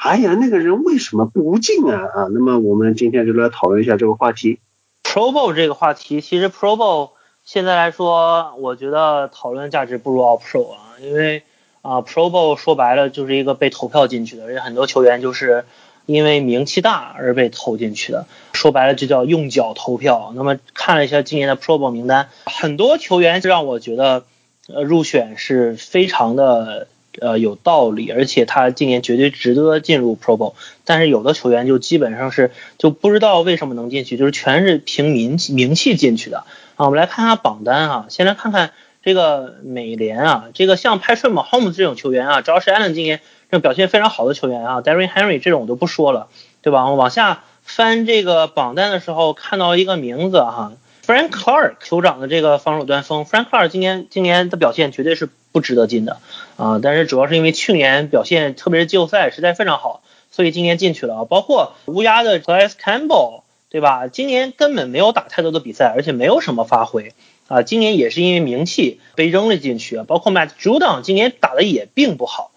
[0.03, 2.01] 哎呀，那个人为什么不进啊？
[2.13, 4.59] 啊，那么我们今天就来讨论一下这个话题。
[5.03, 7.11] Pro Bowl 这个话题，其实 Pro Bowl。
[7.45, 11.43] 现在来说，我觉得讨论价值不如 All Pro 啊，因为
[11.81, 15.65] 啊 Pro Bowl 说白了就是一个被投票进去的，而且很多球员就是
[16.05, 20.31] 因为名气大而被投进去的，说白了就叫用脚投票。
[20.37, 24.23] 那么看了一下今年的 Pro Bowl 名单，很多球员让我觉得
[24.67, 26.87] 呃入选是非常的
[27.19, 30.53] 呃有道理，而且他今年绝对值得进入 Pro Bowl。
[30.85, 36.45] 但是有的球员就基本上是就不知道为什么能进去，就是全是凭名气名气进去的。
[36.75, 38.71] 啊，我们来看看榜单啊，先来看看
[39.03, 43.19] 这个美联啊，这个像 Patrick Mahomes 这种球员啊，Josh Allen 今年
[43.51, 46.29] 这种表现非常好的球员啊，Derrick Henry 这种我都不说了，
[46.61, 46.89] 对吧？
[46.89, 50.71] 往下翻这个榜单的时候，看到一个名字哈
[51.05, 56.19] ，Frank Clark 酋长的这个防守端锋，Frank Clark 今年今年的表现绝对是不值得进的
[56.57, 60.01] 啊，但是主要是因为去年表现，特别是季后赛实在非常好，
[60.31, 63.41] 所以今年进去了，包括乌鸦的 c l a s Campbell。
[63.69, 64.05] 对吧？
[64.05, 67.15] 今年根本没有打太多的比赛，而且没有什么发挥
[67.47, 72.51] 啊，今年也是因为名气被扔了进去，包括 Matt Judon 今年打的也并不好。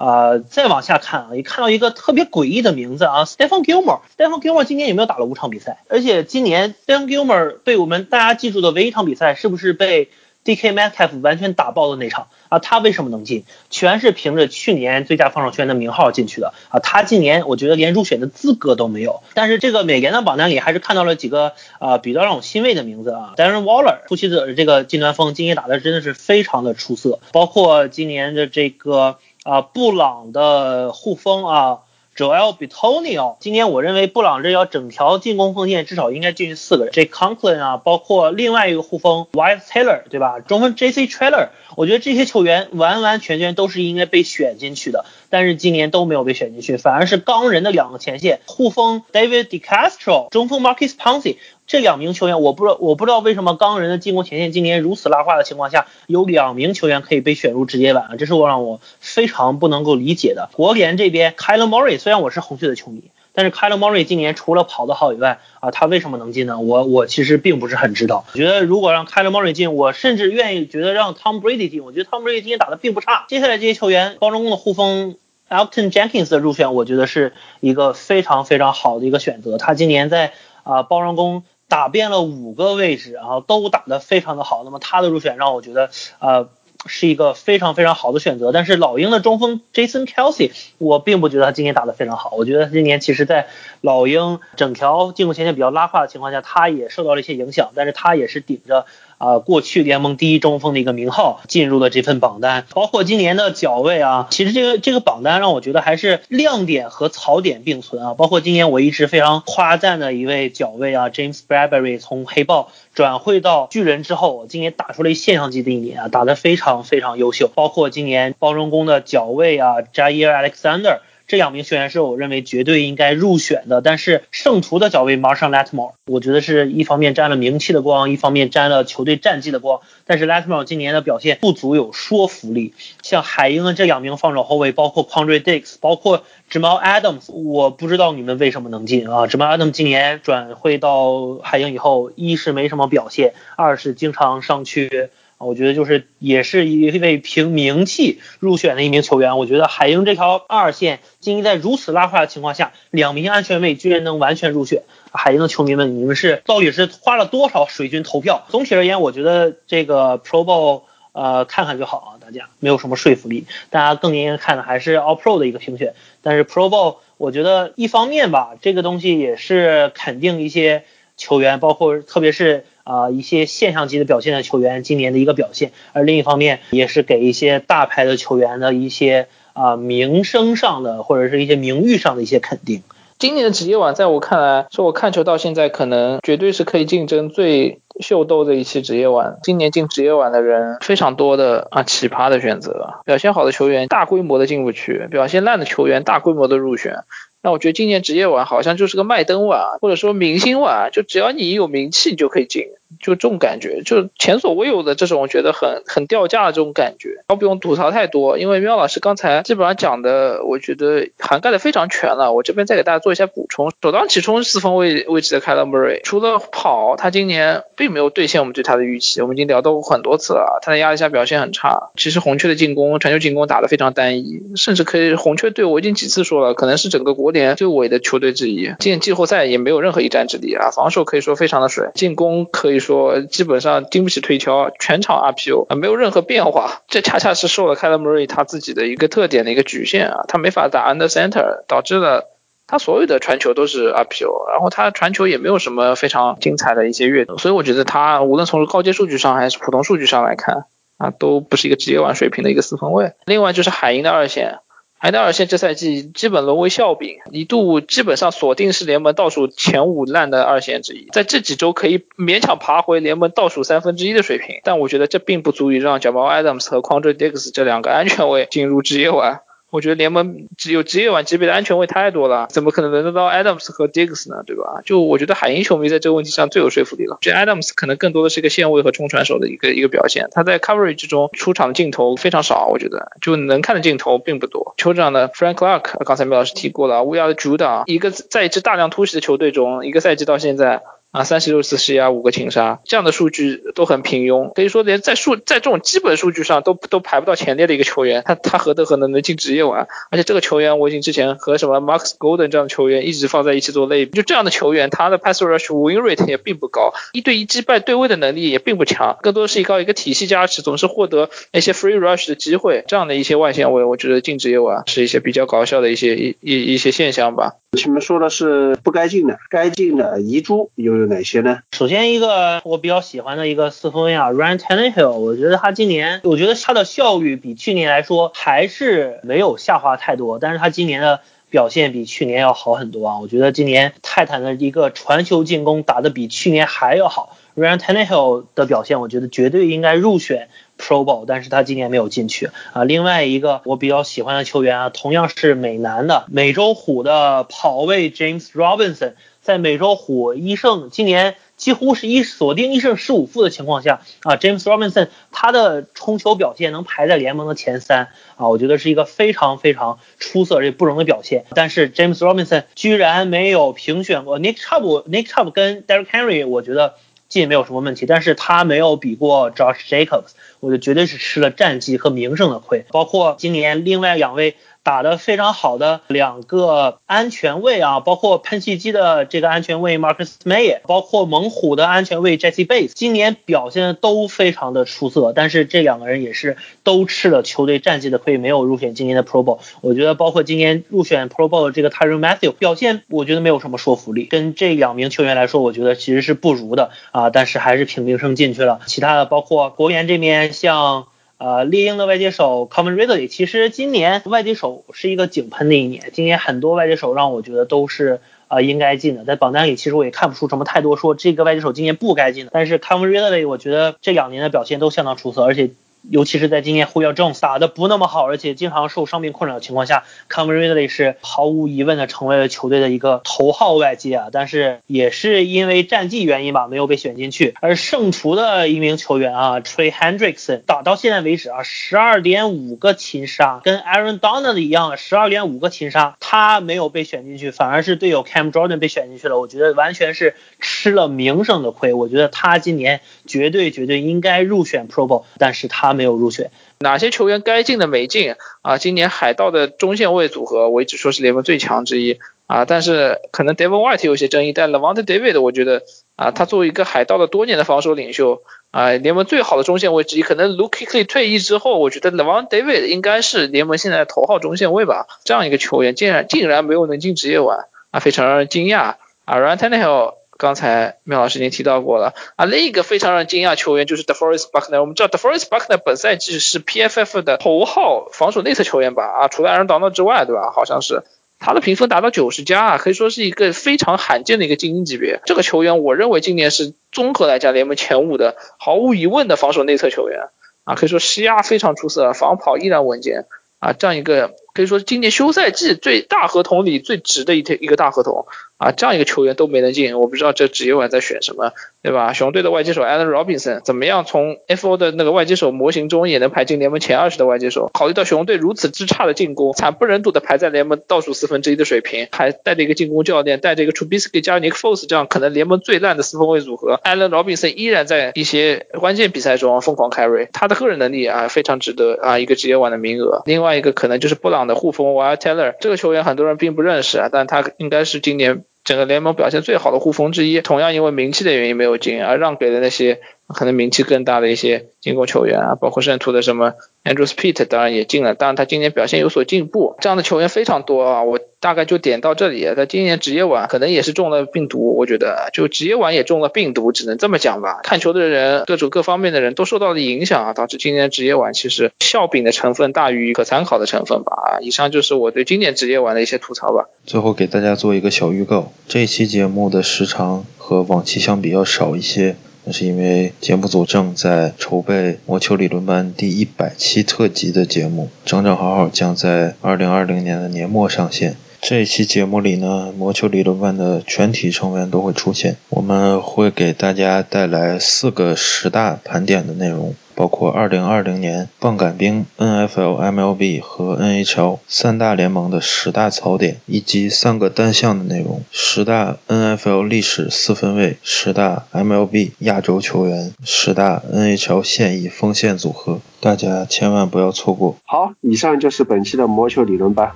[0.00, 4.00] 啊，再往下看啊，也看到一个特别诡异的名字啊，Stephen Gilmore。
[4.16, 5.82] Stephen Gilmore 今年有没有打了五场比赛？
[5.90, 10.08] 而且今年 Stephen Gilmore 被我们大家记住的唯一一场比赛，是不是被
[10.42, 12.58] DK Metcalf 完全打爆的那场啊？
[12.58, 13.44] 他为什么能进？
[13.68, 16.80] 全是凭着去年最佳防守球员的名号进去的啊！
[16.80, 19.22] 他今年我觉得连入选的资格都没有。
[19.34, 29.18] 但是这个美联的榜单里还是看到了几个啊比较让我欣慰的名字啊，Darren Waller，突袭者的这个近端锋，今年打的真的是非常的出色，包括今年的这个。
[29.42, 31.78] 啊，布朗的护锋啊
[32.14, 40.40] ，Joel Bitonio，今年我认为布朗这要整条进攻锋线至少应该进去四个人，J Conklin 啊，包括另外一个护锋 Wyatt Taylor，对吧？
[40.40, 51.38] 中锋 J C Trailer，我觉得这些球员完完全全都是应该被选进去的，但是今年都没有被选进去，反而是钢人的两个前线护锋 David DeCastro，中锋 Marcus p o n c y。
[51.70, 60.50] 这两名球员，我不知道，我不知道为什么钢人的进攻前线今年如此拉胯的情况下，有两名球员可以被选入直接板，这是我让我非常不能够理解的。
[60.52, 66.58] 国联这边 k y l e Murray，虽然我是红雀的球迷，但是 k y l e Murray 今年除了跑得好以外，啊，他为什么能进呢？
[66.58, 68.24] 我我其实并不是很知道。
[68.32, 71.84] 我觉得如果让 k y l e Murray 进，我甚至愿意觉得让 Tom Brady 进。
[71.84, 73.26] 我觉得 Tom Brady 今年打的并不差。
[73.28, 75.14] 接下来这些球员，包装工的护锋
[75.48, 79.56] Alton Jenkins 的入选，我觉得是一个非常非常好的一个选择。
[79.56, 80.32] 他今年在
[80.64, 81.44] 啊包装工。
[81.70, 84.62] 打遍了五个位置，然后都打得非常的好。
[84.64, 86.50] 那么他的入选让我觉得，呃，
[86.84, 88.52] 是一个非常非常好的选择。
[88.52, 92.32] 但是老鹰的中锋 Jason Kelsey，我并不觉得他今年打得非常好。
[92.36, 93.46] 我觉得他今年其实在
[93.80, 97.70] 老鹰整条进攻前线比较拉胯的情况下，他也受到了一些影响。
[97.74, 98.84] 但是他也是顶着。
[99.20, 108.14] 啊，过去联盟第一中锋的一个名号进入了这份榜单，包括今年的脚位啊，其实这个这个榜单让我觉得还是亮点和槽点并存啊。
[108.14, 117.50] 包括今年我一直非常夸赞的一位脚位啊，James Bradbury 从黑豹转会到巨人之后，今年打出了一现象级的一年啊，打得非常非常优秀。
[117.54, 121.00] 包括今年包装工的脚位啊，Jair Alexander。
[121.30, 129.80] 这两名球员是我认为绝对应该入选的，但是圣徒的角位 Marshall Lattimore，我觉得是一方面沾了名气的光，一方面沾了球队战绩的光。
[130.04, 132.74] 但是 Latimore 今年的表现不足有说服力。
[133.02, 145.10] 像海鹰的这两名防守后卫，包括 Quandre Diggs，包括 Jamal Adams，我不知道你们为什么能进啊？Jamal Adams 今年转会到海鹰以后，一是没什么表现，二是经常上去。
[145.40, 149.38] 我觉得就是也是一位凭名气入选的一名球员。
[149.38, 154.82] 我觉得海鹰这条二线，今年在如此拉胯的情况下，两名安全卫居然能完全入选。
[155.12, 158.44] 海鹰的球迷们，你们是到底是花了多少水军投票？
[158.50, 160.82] 总体而言，我觉得这个 Pro Bowl，
[161.12, 163.46] 呃，看看就好啊，大家没有什么说服力。
[163.70, 165.94] 大家更应该看的还是 All Pro 的一个评选。
[166.20, 170.84] 但是 Pro Bowl，我觉得一方面吧，这个东西也是肯定一些
[171.16, 172.66] 球员，包括特别是。
[172.90, 182.82] 啊，一些现象级的表现的球员今年的一个表现，而另一方面也是给一些大牌的球员的一些啊名声上的或者是一些名誉上的一些肯定。
[183.20, 189.36] 今年的职业网在我看来，是我看球到现在可能绝对是可以竞争最秀逗的一期职业网。
[189.42, 197.04] 今年进职业网的人非常多的啊，奇葩的选择，表现好的球员大规模的进不去，表现烂的球员大规模的入选。
[197.42, 202.64] 那我觉得今年职业网好像就是个麦登网，或者说明星网，就只要你有名气，你就可以进。
[202.98, 207.24] 就这种感觉，就前所未有的这种，我觉得很很掉价的这种感觉。
[207.28, 212.32] 我不用吐槽太多，因为喵老师刚才基本上讲的，我觉得涵盖的非常全了。
[212.32, 213.70] 我这边再给大家做一下补充。
[213.80, 219.20] 首当其冲四分位位置的凯勒·穆瑞，除了跑，他今年并没有兑现我们对他的预期。
[219.20, 221.90] 我们已经聊到过很多次了，他在压力下表现很差。
[221.96, 228.72] 其实红雀的进攻，传球进攻打得非常单一，甚至可以红雀队我已经几次说了，可能是整个国联最伪的球队之一。
[228.80, 232.79] 进季后赛也没有任何一战之力啊，防守可以说非常的水，进攻可以。
[232.80, 236.82] 说基本上经不起推敲，全场 RPO 啊，没有任何变化。
[236.88, 242.30] 这恰恰是受了 k y l e Murray 他自己的一个特点的一个局限啊，他没法打 under center，导致了
[242.66, 247.38] 他所有的传球都是 RPO，然后他传球也没有什么非常精彩的一些阅读。
[247.38, 250.64] 所以我觉得他无论从高阶数据上还是普通数据上来看
[250.98, 253.12] 啊，都不是一个职业玩水平的一个四分卫。
[253.26, 254.60] 另外就是海鹰的二线。
[255.02, 269.40] 海盗二线这赛季基本沦为笑柄，一度基本上锁定是联盟倒数前五烂的二线之一，在这几周可以勉强爬回联盟倒数三分之一的水平，但我觉得这并不足以让贾巴 Adams 和 Quandre Diggs 这两个安全位进入职业玩。
[269.70, 274.42] 我觉得联盟只有职业网级别的安全卫太多了，怎么可能轮得到 Adams 和 Diggs 呢？
[274.44, 274.82] 对吧？
[274.84, 277.18] 就我觉得海鹰球迷在这个问题上最有说服力了。
[277.20, 284.74] 这 Adams 可能更多的是一个线位和冲传手的一个一个表现，他在 coverage 之中出场的镜头非常少，我觉得就能看的镜头并不多。
[284.76, 290.82] 酋长的 Frank Clark 刚才梅老师提过了，乌鸦的主导，一个在一支大量突袭的球队中，一个赛季到现在。
[291.12, 299.88] 啊，三十六次施压，五个擒杀，这样的数据都很平庸，可以说连在数在这种基本数据上都都排不到前列的一个球员，他他何德何能能进职业碗？
[300.12, 317.56] 而且这个球员我已经之前和什么 Max Golden 这样的球员一直放在一起做类比，就这样的球员，他的 pass rush win rate 也并不高，一对一击败对位的能力也并不强，更多是依靠一个体系加持，总是获得那些 free rush 的机会，这样的一些外线位，我觉得进职业碗是一些比较搞笑的一些一一一些现象吧。
[317.78, 321.60] 前面说的是不该进的，该进的遗珠又有哪些呢？
[321.70, 333.18] 首先一个我比较喜欢的一个四分卫啊，Ryan Tenhill，我觉得他今年，我觉得他的效率比去年来说还是没有下滑太多，但是他今年的表现比去年要好很多啊。
[333.18, 340.48] 我觉得今年泰坦的一个传球进攻打得比去年还要好，Ryan Tannehill 的表现，我觉得绝对应该入选。
[340.78, 342.84] Pro Bowl，但是他今年没有进去啊。
[342.84, 361.44] 另外一个我比较喜欢的球员啊，同样是美男的美洲虎的跑位 James Robinson，在美洲虎一胜，今年几乎是一锁定一胜十五负的情况下啊，James Robinson 他的冲球表现能排在联盟的前三啊，我觉得是一个非常非常出色且不容的表现。
[361.50, 366.94] 但是 James Robinson 居然没有评选过 Nick Chubb，Nick Chubb 跟 Derrick Henry，我觉得
[367.28, 370.30] 进没有什么问题，但是他没有比过 Josh Jacobs。
[370.60, 374.56] 我就绝对是吃了战绩和名声的亏，包括今年另外两位。
[374.82, 389.58] 打得非常好的两个安全卫啊，包括喷气机的这个安全卫 Marcus May，包括猛虎的安全卫 Jesse Bates，今年表现都非常的出色，但是这两个人也是都吃了球队战绩的亏，没有入选今年的 Pro Bowl。
[389.82, 398.80] 我觉得包括今年入选 Pro Bowl 的这个 Tyron Matthew 表现，我觉得没有什么说服力，跟这两名球员来说，我觉得其实是不如的啊，但是还是凭名声进去了。
[398.86, 401.06] 其他的包括国联这边像。
[401.40, 415.70] 呃，猎鹰的外接手 Common Ridley，其实今年外接手是一个井喷的一年，今年很多外接手让我觉得都是呃应该进的，在榜单里其实我也看不出什么太多说这个外接手今年不该进的，但是 Common Ridley 我觉得这两年的表现都相当出色，而且。
[416.08, 424.28] 尤其是在今年 Julio Jones 打的不那么好，而且经常受伤病困扰的情况下 c o m e Ridley 是毫无疑问的成为了球队的一个头号外接啊。
[424.32, 427.54] 但是也是因为战绩原因吧，没有被选进去。
[427.60, 439.38] 而胜出的一名球员啊，Trey Hendrickson 打到现在为止啊，十二点五个擒杀，跟 Aaron Donald 一样，十二点五个擒杀，他没有被选进去，反而是队友 Cam Jordan 被选进去了。
[439.38, 441.92] 我觉得完全是吃了名声的亏。
[441.92, 445.89] 我觉得他今年绝对绝对应该入选 Pro Bowl，但是他。
[445.90, 448.78] 他没有入选，哪些球员该进的没进啊？
[448.78, 452.64] 今年海盗的中线位组合，我一直说是联盟最强之一啊。
[452.64, 455.82] 但是可能 Devon White 有些争议，但 Levante David 我觉得
[456.14, 460.22] 啊，他作为一个海盗的多年的防守领袖啊，联盟最好的中线位之一。
[460.22, 465.08] 可能 Luke Kuechly 退役之后，我觉得 Levante David 应该是联盟现在头号中线位吧。
[465.24, 469.38] 这样一个球员竟然竟然没有能进职业碗啊，非常让人惊讶啊。
[469.38, 470.19] Ryan Tannehill。
[470.40, 474.80] 刚才苗老师已经提到过了啊，另一个非常让人惊讶球员就是 DeForest Buckner。
[474.80, 479.04] 我们知道 DeForest Buckner 本赛季是 PFF 的头号防守内侧球员吧？
[479.04, 480.50] 啊，除了 Aaron Donald 之外，对吧？
[480.50, 481.02] 好像是
[481.38, 485.20] 他的评分达到九十加啊，可以说是一个非常罕见的一个精英级别。
[485.26, 490.30] 这个球员，我认为今年是综合来讲联盟前五的毫无疑问的防守内侧球员
[490.64, 493.26] 啊，可以说施压非常出色，防跑依然稳健
[493.58, 498.26] 啊，这样一个可以说今年休赛季最大合同里最值的一天一个大合同。
[498.58, 502.12] 啊，这样一个球员都没能进，我不知道这职业碗在选什么，对吧？
[502.12, 504.04] 熊队的外接手 Allen Robinson 怎么样？
[504.04, 507.70] 从 FO 的那个外接手模型中也能排进联盟前二十的外接手。
[507.72, 523.22] 考虑到熊队如此之差的进攻，惨不忍睹的排在联盟倒数四分之一的水平，还带着一个进攻教练，带着一个 Trubisky 加 Nick Foles 这样可能联盟最烂的四分卫组合，Allen Robinson 依然在一些关键比赛中疯狂 carry，他的个人能力啊非常值得啊一个职业碗的名额。
[523.24, 528.44] 另外一个可能就是布朗的护锋 w i l Taylor，这个球员很多人并不认识啊，但他应该是今年。
[528.62, 533.00] 整个联盟表现最好的护锋之一，同样因为名气的原因没有进，而让给了那些
[533.34, 536.54] 可能名气更大的一些进攻球员啊，包括圣徒的什么
[536.84, 541.18] Andrew Speed，当然也进了，当然他今年表现有所进步，这样的球员非常多啊，我。
[541.40, 542.46] 大概就点到这里。
[542.54, 547.60] 他今年职业碗可能也是中了病毒，我觉得就职业碗也中了病毒，只能这么讲吧。
[547.62, 554.12] 看球的人，各种各方面的人都受到了影响啊，导致今年职业碗其实笑柄的成分大于可参考的成分吧。
[554.22, 556.68] 啊，以上就是我对今年职业碗的一些吐槽吧。
[556.84, 562.16] 最后给大家做一个小预告，这期节目的时长和往期相比要少一些，
[562.50, 571.14] 那是因为节目组正在筹备魔球理论班第一百期特辑的节目，整整好好将在二零二零年的年末上线。
[571.40, 575.36] 这一期节目里呢，魔球理论班的全体成员都会出现。
[575.48, 579.76] 我们会给大家带来四个十大盘点的内容。
[580.00, 597.56] 包括2020年棒杆兵 NFL、MLB 和 NHL 三大联盟的十大槽点，以及三个单项的内容：十大 NFL 历史四分卫、十大 MLB 亚洲球员、十大 NHL 现役锋线组合，大家千万不要错过。
[597.66, 599.94] 好，以上就是本期的魔球理论吧，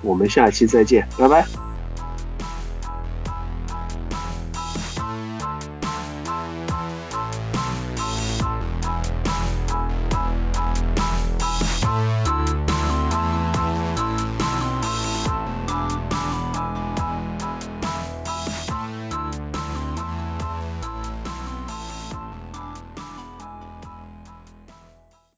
[0.03, 1.74] 我们下期再见，拜拜。